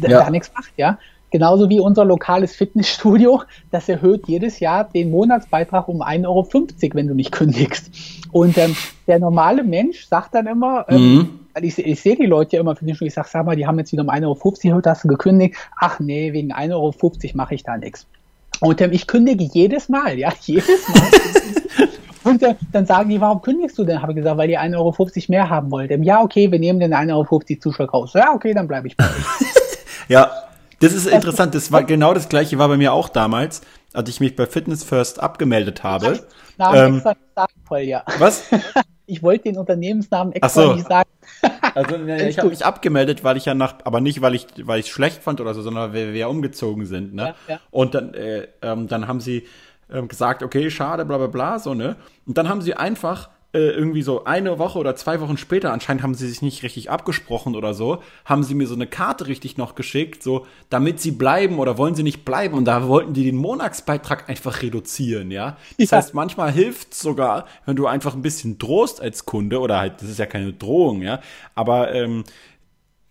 [0.00, 0.24] ja.
[0.24, 0.98] da nichts macht, ja.
[1.30, 6.46] Genauso wie unser lokales Fitnessstudio, das erhöht jedes Jahr den Monatsbeitrag um 1,50 Euro,
[6.94, 7.90] wenn du nicht kündigst.
[8.32, 11.40] Und ähm, der normale Mensch sagt dann immer, ähm, mhm.
[11.62, 13.92] ich, ich sehe die Leute ja immer Fitnessstudio, ich sage, sag mal, die haben jetzt
[13.92, 15.56] wieder um 1,50 Euro hast du gekündigt.
[15.78, 16.94] Ach nee, wegen 1,50 Euro
[17.34, 18.06] mache ich da nichts.
[18.60, 21.88] Und ähm, ich kündige jedes Mal, ja, jedes Mal.
[22.24, 24.02] Und äh, dann sagen die, warum kündigst du denn?
[24.02, 24.96] Habe ich gesagt, weil ihr 1,50 Euro
[25.28, 25.90] mehr haben wollt.
[26.04, 28.12] Ja, okay, wir nehmen den 1,50 Euro Zuschlag raus.
[28.14, 29.10] Ja, okay, dann bleibe ich bei euch.
[30.08, 30.30] ja,
[30.80, 31.54] das ist interessant.
[31.54, 33.62] Das war genau das gleiche war bei mir auch damals,
[33.92, 36.20] als ich mich bei Fitness First abgemeldet habe.
[36.56, 38.04] Namen ähm, extra ja.
[38.18, 38.44] Was?
[39.10, 40.74] Ich wollte den Unternehmensnamen extra so.
[40.74, 41.08] nicht sagen.
[41.74, 44.80] Also ne, ich habe mich abgemeldet, weil ich ja nach, aber nicht, weil ich, weil
[44.80, 47.34] ich es schlecht fand oder so, sondern weil wir ja umgezogen sind, ne?
[47.46, 47.60] Ja, ja.
[47.70, 49.46] Und dann, äh, ähm, dann haben sie
[49.90, 51.96] ähm, gesagt, okay, schade, bla bla bla, so, ne?
[52.26, 56.04] Und dann haben sie einfach äh, irgendwie so eine Woche oder zwei Wochen später, anscheinend
[56.04, 59.56] haben sie sich nicht richtig abgesprochen oder so, haben sie mir so eine Karte richtig
[59.56, 62.56] noch geschickt, so, damit sie bleiben oder wollen sie nicht bleiben.
[62.56, 65.56] Und da wollten die den Monatsbeitrag einfach reduzieren, ja.
[65.76, 65.96] Das ja.
[65.98, 70.00] heißt, manchmal hilft es sogar, wenn du einfach ein bisschen drohst als Kunde oder halt,
[70.02, 71.20] das ist ja keine Drohung, ja.
[71.56, 72.22] Aber ähm,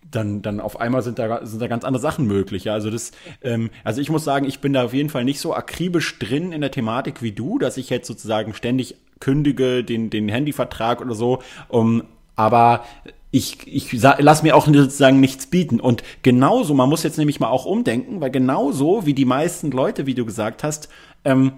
[0.09, 2.63] dann, dann auf einmal sind da, sind da ganz andere Sachen möglich.
[2.63, 2.73] Ja?
[2.73, 5.53] Also, das, ähm, also ich muss sagen, ich bin da auf jeden Fall nicht so
[5.53, 10.29] akribisch drin in der Thematik wie du, dass ich jetzt sozusagen ständig kündige den, den
[10.29, 11.39] Handyvertrag oder so.
[11.69, 12.03] Um,
[12.35, 12.83] aber
[13.31, 15.79] ich, ich lass mir auch sozusagen nichts bieten.
[15.79, 20.05] Und genauso, man muss jetzt nämlich mal auch umdenken, weil genauso wie die meisten Leute,
[20.05, 20.89] wie du gesagt hast,
[21.25, 21.53] ähm,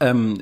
[0.00, 0.38] ähm,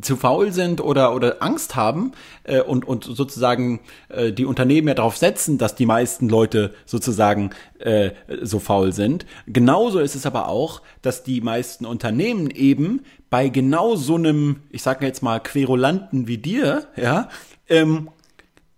[0.00, 2.12] zu faul sind oder, oder Angst haben
[2.44, 7.50] äh, und, und sozusagen äh, die Unternehmen ja darauf setzen, dass die meisten Leute sozusagen
[7.78, 8.10] äh,
[8.42, 9.26] so faul sind.
[9.46, 14.82] Genauso ist es aber auch, dass die meisten Unternehmen eben bei genau so einem, ich
[14.82, 17.28] sage jetzt mal, Querulanten wie dir, ja,
[17.68, 18.08] ähm,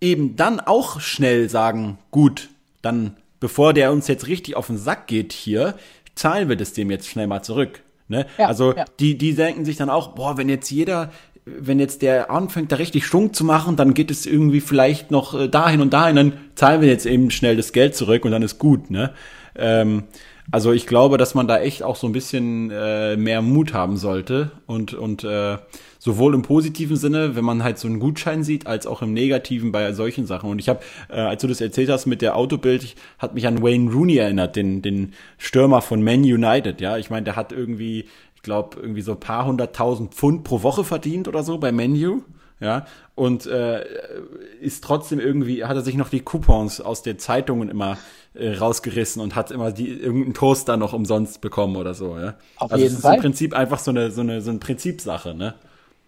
[0.01, 2.49] eben dann auch schnell sagen, gut,
[2.81, 5.75] dann bevor der uns jetzt richtig auf den Sack geht hier,
[6.15, 7.81] zahlen wir das dem jetzt schnell mal zurück.
[8.07, 8.25] Ne?
[8.37, 8.85] Ja, also ja.
[8.99, 11.11] die, die denken sich dann auch, boah, wenn jetzt jeder,
[11.45, 15.39] wenn jetzt der anfängt, da richtig Schwung zu machen, dann geht es irgendwie vielleicht noch
[15.39, 18.43] äh, dahin und dahin, dann zahlen wir jetzt eben schnell das Geld zurück und dann
[18.43, 19.13] ist gut, ne?
[19.55, 20.03] Ähm,
[20.51, 23.97] also ich glaube, dass man da echt auch so ein bisschen äh, mehr Mut haben
[23.97, 25.57] sollte und, und äh,
[26.03, 29.71] sowohl im positiven Sinne, wenn man halt so einen Gutschein sieht, als auch im negativen
[29.71, 30.49] bei solchen Sachen.
[30.49, 33.47] Und ich habe, äh, als du das erzählt hast mit der Autobild, ich, hat mich
[33.47, 36.81] an Wayne Rooney erinnert, den, den Stürmer von Man United.
[36.81, 40.61] Ja, ich meine, der hat irgendwie, ich glaube, irgendwie so ein paar hunderttausend Pfund pro
[40.61, 42.23] Woche verdient oder so bei Menu
[42.59, 42.85] ja,
[43.15, 43.85] und äh,
[44.61, 47.97] ist trotzdem irgendwie, hat er sich noch die Coupons aus den Zeitungen immer
[48.33, 52.35] äh, rausgerissen und hat immer die irgendeinen Toaster noch umsonst bekommen oder so, ja.
[52.57, 53.15] Auf also jeden es ist Fall.
[53.15, 55.55] im Prinzip einfach so eine, so eine, so eine Prinzipsache, ne?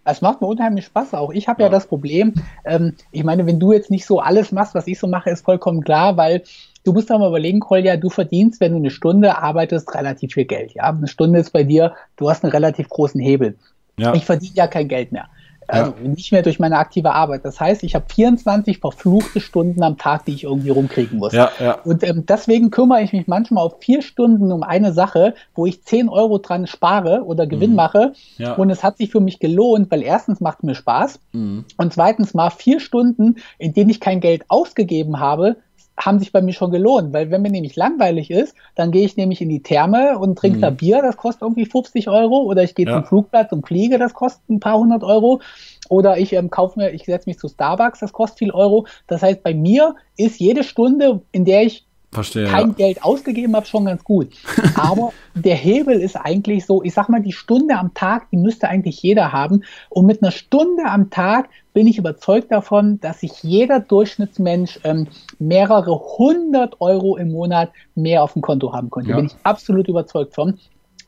[0.06, 1.32] Es macht mir unheimlich Spaß auch.
[1.32, 1.66] Ich habe ja.
[1.66, 1.72] ja.
[1.72, 5.06] das Problem, ähm, ich meine, wenn du jetzt nicht so alles machst, was ich so
[5.06, 6.42] mache, ist vollkommen klar, weil
[6.84, 10.44] du musst doch mal überlegen, Kolja, du verdienst, wenn du eine Stunde arbeitest, relativ viel
[10.44, 10.74] Geld.
[10.74, 13.56] Ja, eine Stunde ist bei dir, du hast einen relativ großen Hebel.
[13.98, 14.14] Ja.
[14.14, 15.28] Ich verdiene ja kein Geld mehr.
[15.68, 16.08] Also ja.
[16.08, 17.44] nicht mehr durch meine aktive Arbeit.
[17.44, 21.32] Das heißt, ich habe 24 verfluchte Stunden am Tag, die ich irgendwie rumkriegen muss.
[21.32, 21.80] Ja, ja.
[21.84, 25.82] Und ähm, deswegen kümmere ich mich manchmal auf vier Stunden um eine Sache, wo ich
[25.82, 27.76] 10 Euro dran spare oder Gewinn mhm.
[27.76, 28.12] mache.
[28.38, 28.54] Ja.
[28.54, 31.64] Und es hat sich für mich gelohnt, weil erstens macht mir Spaß mhm.
[31.76, 35.56] und zweitens mal vier Stunden, in denen ich kein Geld ausgegeben habe,
[35.98, 39.16] haben sich bei mir schon gelohnt, weil wenn mir nämlich langweilig ist, dann gehe ich
[39.16, 40.62] nämlich in die Therme und trinke mhm.
[40.62, 42.92] da Bier, das kostet irgendwie 50 Euro, oder ich gehe ja.
[42.92, 45.40] zum Flugplatz und fliege, das kostet ein paar hundert Euro,
[45.88, 48.86] oder ich ähm, kaufe mir, ich setze mich zu Starbucks, das kostet viel Euro.
[49.06, 51.85] Das heißt, bei mir ist jede Stunde, in der ich
[52.16, 52.74] Verstehe, kein ja.
[52.74, 54.28] Geld ausgegeben habe, schon ganz gut.
[54.74, 58.68] Aber der Hebel ist eigentlich so, ich sag mal, die Stunde am Tag, die müsste
[58.68, 59.62] eigentlich jeder haben.
[59.90, 65.08] Und mit einer Stunde am Tag bin ich überzeugt davon, dass sich jeder Durchschnittsmensch ähm,
[65.38, 69.10] mehrere hundert Euro im Monat mehr auf dem Konto haben könnte.
[69.10, 69.16] Ja.
[69.16, 70.58] Bin ich absolut überzeugt von.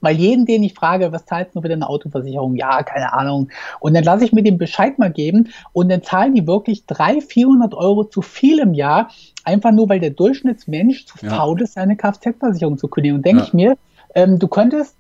[0.01, 2.55] Weil jeden, den ich frage, was zahlst du für deine Autoversicherung?
[2.55, 3.49] Ja, keine Ahnung.
[3.81, 7.25] Und dann lasse ich mir den Bescheid mal geben und dann zahlen die wirklich 300,
[7.25, 9.11] 400 Euro zu viel im Jahr,
[9.49, 11.31] einfach nur, weil der Durchschnittsmensch zu ja.
[11.31, 13.17] faul ist, seine Kfz-Versicherung zu kündigen.
[13.17, 13.47] Und denke ja.
[13.47, 13.79] ich mir,
[14.15, 14.95] ähm, du könntest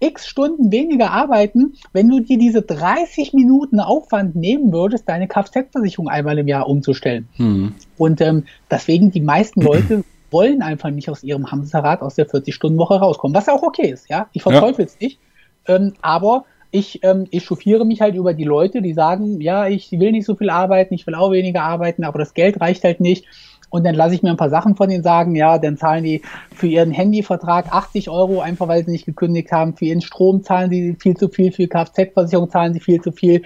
[0.00, 6.08] x Stunden weniger arbeiten, wenn du dir diese 30 Minuten Aufwand nehmen würdest, deine Kfz-Versicherung
[6.08, 7.28] einmal im Jahr umzustellen.
[7.36, 7.74] Hm.
[7.96, 12.96] Und ähm, deswegen die meisten Leute wollen einfach nicht aus ihrem Hamsterrad aus der 40-Stunden-Woche
[12.96, 14.28] rauskommen, was auch okay ist, ja.
[14.32, 15.06] Ich verteufel es ja.
[15.06, 15.18] nicht.
[15.66, 16.44] Ähm, aber
[16.74, 20.34] ich ähm, echauffiere mich halt über die Leute, die sagen, ja, ich will nicht so
[20.34, 23.26] viel arbeiten, ich will auch weniger arbeiten, aber das Geld reicht halt nicht.
[23.74, 26.22] Und dann lasse ich mir ein paar Sachen von denen sagen, ja, dann zahlen die
[26.54, 29.74] für ihren Handyvertrag 80 Euro, einfach weil sie nicht gekündigt haben.
[29.76, 33.42] Für ihren Strom zahlen sie viel zu viel, für Kfz-Versicherung zahlen sie viel zu viel.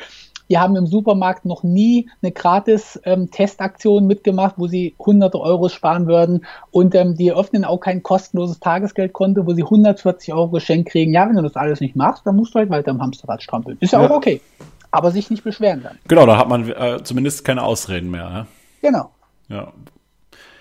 [0.51, 5.71] Die haben im Supermarkt noch nie eine gratis ähm, Testaktion mitgemacht, wo sie hunderte Euro
[5.71, 6.45] sparen würden.
[6.73, 11.15] Und ähm, die eröffnen auch kein kostenloses Tagesgeldkonto, wo sie 140 Euro geschenkt kriegen.
[11.15, 13.79] Ja, wenn du das alles nicht machst, dann musst du halt weiter im Hamsterrad strampeln.
[13.81, 14.11] Ist ja, ja.
[14.11, 14.43] auch okay.
[14.91, 15.99] Aber sich nicht beschweren dann.
[16.07, 18.29] Genau, da hat man äh, zumindest keine Ausreden mehr.
[18.31, 18.47] Ja?
[18.83, 19.11] Genau.
[19.49, 19.73] Ja,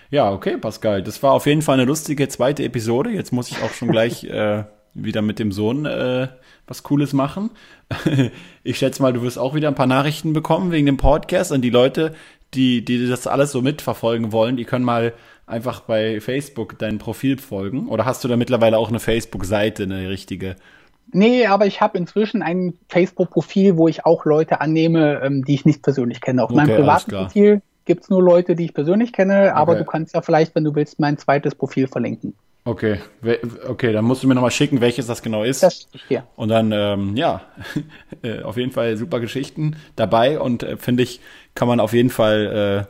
[0.10, 1.04] ja, okay, Pascal.
[1.04, 3.10] Das war auf jeden Fall eine lustige zweite Episode.
[3.10, 6.28] Jetzt muss ich auch schon gleich äh, wieder mit dem Sohn äh,
[6.66, 7.52] was Cooles machen.
[8.64, 11.62] ich schätze mal, du wirst auch wieder ein paar Nachrichten bekommen wegen dem Podcast und
[11.62, 12.14] die Leute,
[12.54, 15.14] die, die das alles so mitverfolgen wollen, die können mal
[15.46, 17.88] einfach bei Facebook dein Profil folgen.
[17.88, 20.56] Oder hast du da mittlerweile auch eine Facebook-Seite, eine richtige?
[21.14, 25.66] Nee, aber ich habe inzwischen ein Facebook-Profil, wo ich auch Leute annehme, ähm, die ich
[25.66, 26.44] nicht persönlich kenne.
[26.44, 29.80] Auf okay, meinem privaten Profil gibt es nur Leute, die ich persönlich kenne, aber okay.
[29.80, 32.36] du kannst ja vielleicht, wenn du willst, mein zweites Profil verlinken.
[32.64, 33.00] Okay,
[33.66, 35.64] okay, dann musst du mir nochmal schicken, welches das genau ist.
[35.64, 36.28] Das ich dir.
[36.36, 37.42] Und dann, ähm, ja,
[38.24, 41.22] äh, auf jeden Fall super Geschichten dabei und äh, finde ich,
[41.56, 42.86] kann man auf jeden Fall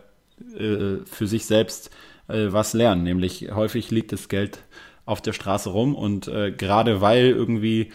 [0.58, 1.92] äh, äh, für sich selbst
[2.28, 3.04] äh, was lernen.
[3.04, 4.64] Nämlich häufig liegt das Geld
[5.06, 7.92] auf der Straße rum und äh, gerade weil irgendwie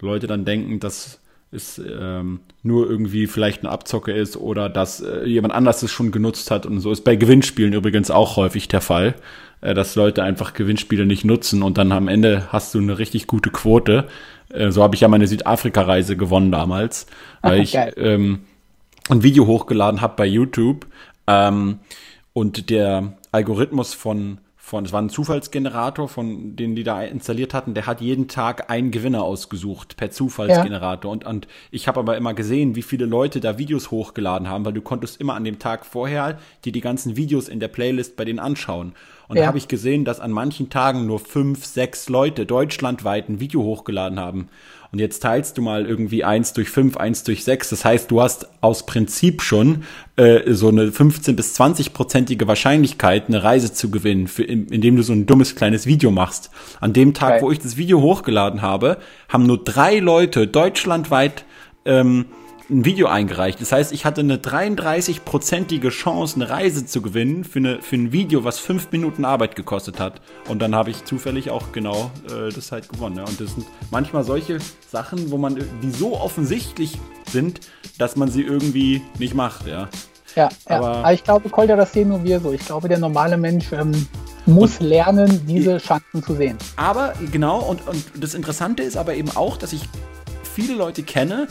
[0.00, 1.20] Leute dann denken, dass
[1.50, 6.10] es ähm, nur irgendwie vielleicht eine Abzocke ist oder dass äh, jemand anders es schon
[6.10, 9.14] genutzt hat und so ist bei Gewinnspielen übrigens auch häufig der Fall,
[9.62, 13.26] äh, dass Leute einfach Gewinnspiele nicht nutzen und dann am Ende hast du eine richtig
[13.26, 14.08] gute Quote.
[14.50, 17.06] Äh, so habe ich ja meine Südafrika-Reise gewonnen damals,
[17.40, 18.40] weil ich ähm,
[19.08, 20.86] ein Video hochgeladen habe bei YouTube
[21.26, 21.78] ähm,
[22.34, 24.38] und der Algorithmus von
[24.68, 28.70] von, es war ein Zufallsgenerator, von den die da installiert hatten, der hat jeden Tag
[28.70, 31.10] einen Gewinner ausgesucht per Zufallsgenerator.
[31.10, 31.12] Ja.
[31.12, 34.74] Und, und ich habe aber immer gesehen, wie viele Leute da Videos hochgeladen haben, weil
[34.74, 38.24] du konntest immer an dem Tag vorher dir die ganzen Videos in der Playlist bei
[38.24, 38.92] denen anschauen.
[39.28, 39.42] Und ja.
[39.42, 43.62] da habe ich gesehen, dass an manchen Tagen nur fünf, sechs Leute deutschlandweit ein Video
[43.62, 44.48] hochgeladen haben.
[44.90, 47.68] Und jetzt teilst du mal irgendwie eins durch fünf, eins durch sechs.
[47.68, 49.84] Das heißt, du hast aus Prinzip schon
[50.16, 54.96] äh, so eine 15 bis 20 prozentige Wahrscheinlichkeit, eine Reise zu gewinnen, für, in, indem
[54.96, 56.50] du so ein dummes kleines Video machst.
[56.80, 57.42] An dem Tag, okay.
[57.42, 58.96] wo ich das Video hochgeladen habe,
[59.28, 61.44] haben nur drei Leute deutschlandweit
[61.84, 62.24] ähm,
[62.70, 63.60] ein Video eingereicht.
[63.60, 68.12] Das heißt, ich hatte eine 33-prozentige Chance, eine Reise zu gewinnen für, eine, für ein
[68.12, 70.20] Video, was fünf Minuten Arbeit gekostet hat.
[70.48, 73.16] Und dann habe ich zufällig auch genau äh, das halt gewonnen.
[73.16, 73.24] Ja.
[73.24, 74.58] Und das sind manchmal solche
[74.90, 76.98] Sachen, wo man, die so offensichtlich
[77.30, 77.60] sind,
[77.96, 79.88] dass man sie irgendwie nicht macht, ja.
[80.36, 80.92] Ja, aber, ja.
[80.92, 82.52] aber ich glaube, Kolja, das sehen nur wir so.
[82.52, 84.06] Ich glaube, der normale Mensch ähm,
[84.44, 86.58] muss lernen, diese Chancen zu sehen.
[86.76, 89.88] Aber genau, und, und das Interessante ist aber eben auch, dass ich
[90.58, 91.46] viele Leute kenne,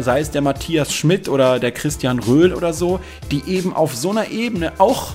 [0.00, 3.00] sei es der Matthias Schmidt oder der Christian Röhl oder so,
[3.30, 5.14] die eben auf so einer Ebene auch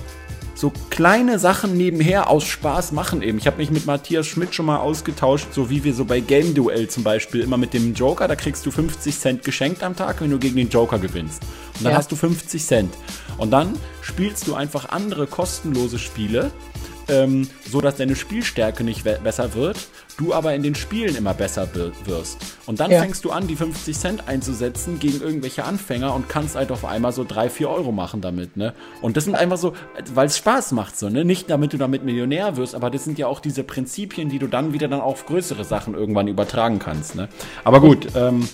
[0.56, 3.38] so kleine Sachen nebenher aus Spaß machen eben.
[3.38, 6.52] Ich habe mich mit Matthias Schmidt schon mal ausgetauscht, so wie wir so bei Game
[6.52, 10.20] Duell zum Beispiel immer mit dem Joker, da kriegst du 50 Cent geschenkt am Tag,
[10.20, 11.42] wenn du gegen den Joker gewinnst.
[11.76, 11.98] Und dann ja.
[11.98, 12.94] hast du 50 Cent.
[13.38, 16.50] Und dann spielst du einfach andere kostenlose Spiele
[17.08, 19.78] ähm, so dass deine Spielstärke nicht besser wird,
[20.16, 21.68] du aber in den Spielen immer besser
[22.04, 22.38] wirst.
[22.66, 23.00] Und dann ja.
[23.00, 27.12] fängst du an, die 50 Cent einzusetzen gegen irgendwelche Anfänger und kannst halt auf einmal
[27.12, 28.74] so 3, 4 Euro machen damit, ne?
[29.02, 29.74] Und das sind einfach so,
[30.14, 31.24] weil es Spaß macht, so, ne?
[31.24, 34.46] Nicht damit du damit Millionär wirst, aber das sind ja auch diese Prinzipien, die du
[34.46, 37.28] dann wieder dann auf größere Sachen irgendwann übertragen kannst, ne?
[37.64, 38.48] Aber gut, ähm,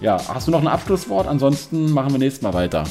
[0.00, 1.26] ja, hast du noch ein Abschlusswort?
[1.26, 2.84] Ansonsten machen wir nächstes Mal weiter.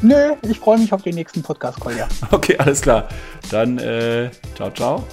[0.00, 2.08] Nö, ich freue mich auf den nächsten Podcast-Call, ja.
[2.30, 3.08] Okay, alles klar.
[3.50, 5.04] Dann, äh, ciao, ciao.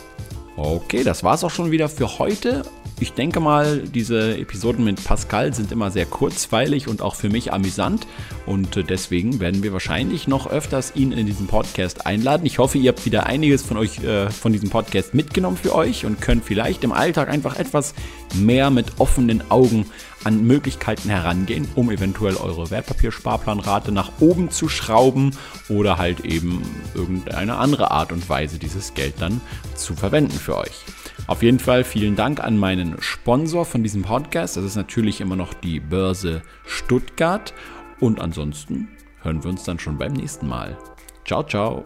[0.57, 2.63] Okay, das war's auch schon wieder für heute.
[2.97, 7.51] Ich denke mal, diese Episoden mit Pascal sind immer sehr kurzweilig und auch für mich
[7.51, 8.07] amüsant.
[8.45, 12.45] Und äh, deswegen werden wir wahrscheinlich noch öfters ihn in diesen Podcast einladen.
[12.45, 16.05] Ich hoffe, ihr habt wieder einiges von euch, äh, von diesem Podcast mitgenommen für euch
[16.05, 17.95] und könnt vielleicht im Alltag einfach etwas
[18.33, 19.85] mehr mit offenen Augen
[20.23, 25.31] an Möglichkeiten herangehen, um eventuell eure Wertpapiersparplanrate nach oben zu schrauben
[25.67, 26.61] oder halt eben
[26.93, 29.41] irgendeine andere Art und Weise dieses Geld dann
[29.75, 30.85] zu verwenden für euch.
[31.27, 34.57] Auf jeden Fall vielen Dank an meinen Sponsor von diesem Podcast.
[34.57, 37.53] Das ist natürlich immer noch die Börse Stuttgart.
[37.99, 38.89] Und ansonsten
[39.21, 40.77] hören wir uns dann schon beim nächsten Mal.
[41.25, 41.85] Ciao, ciao.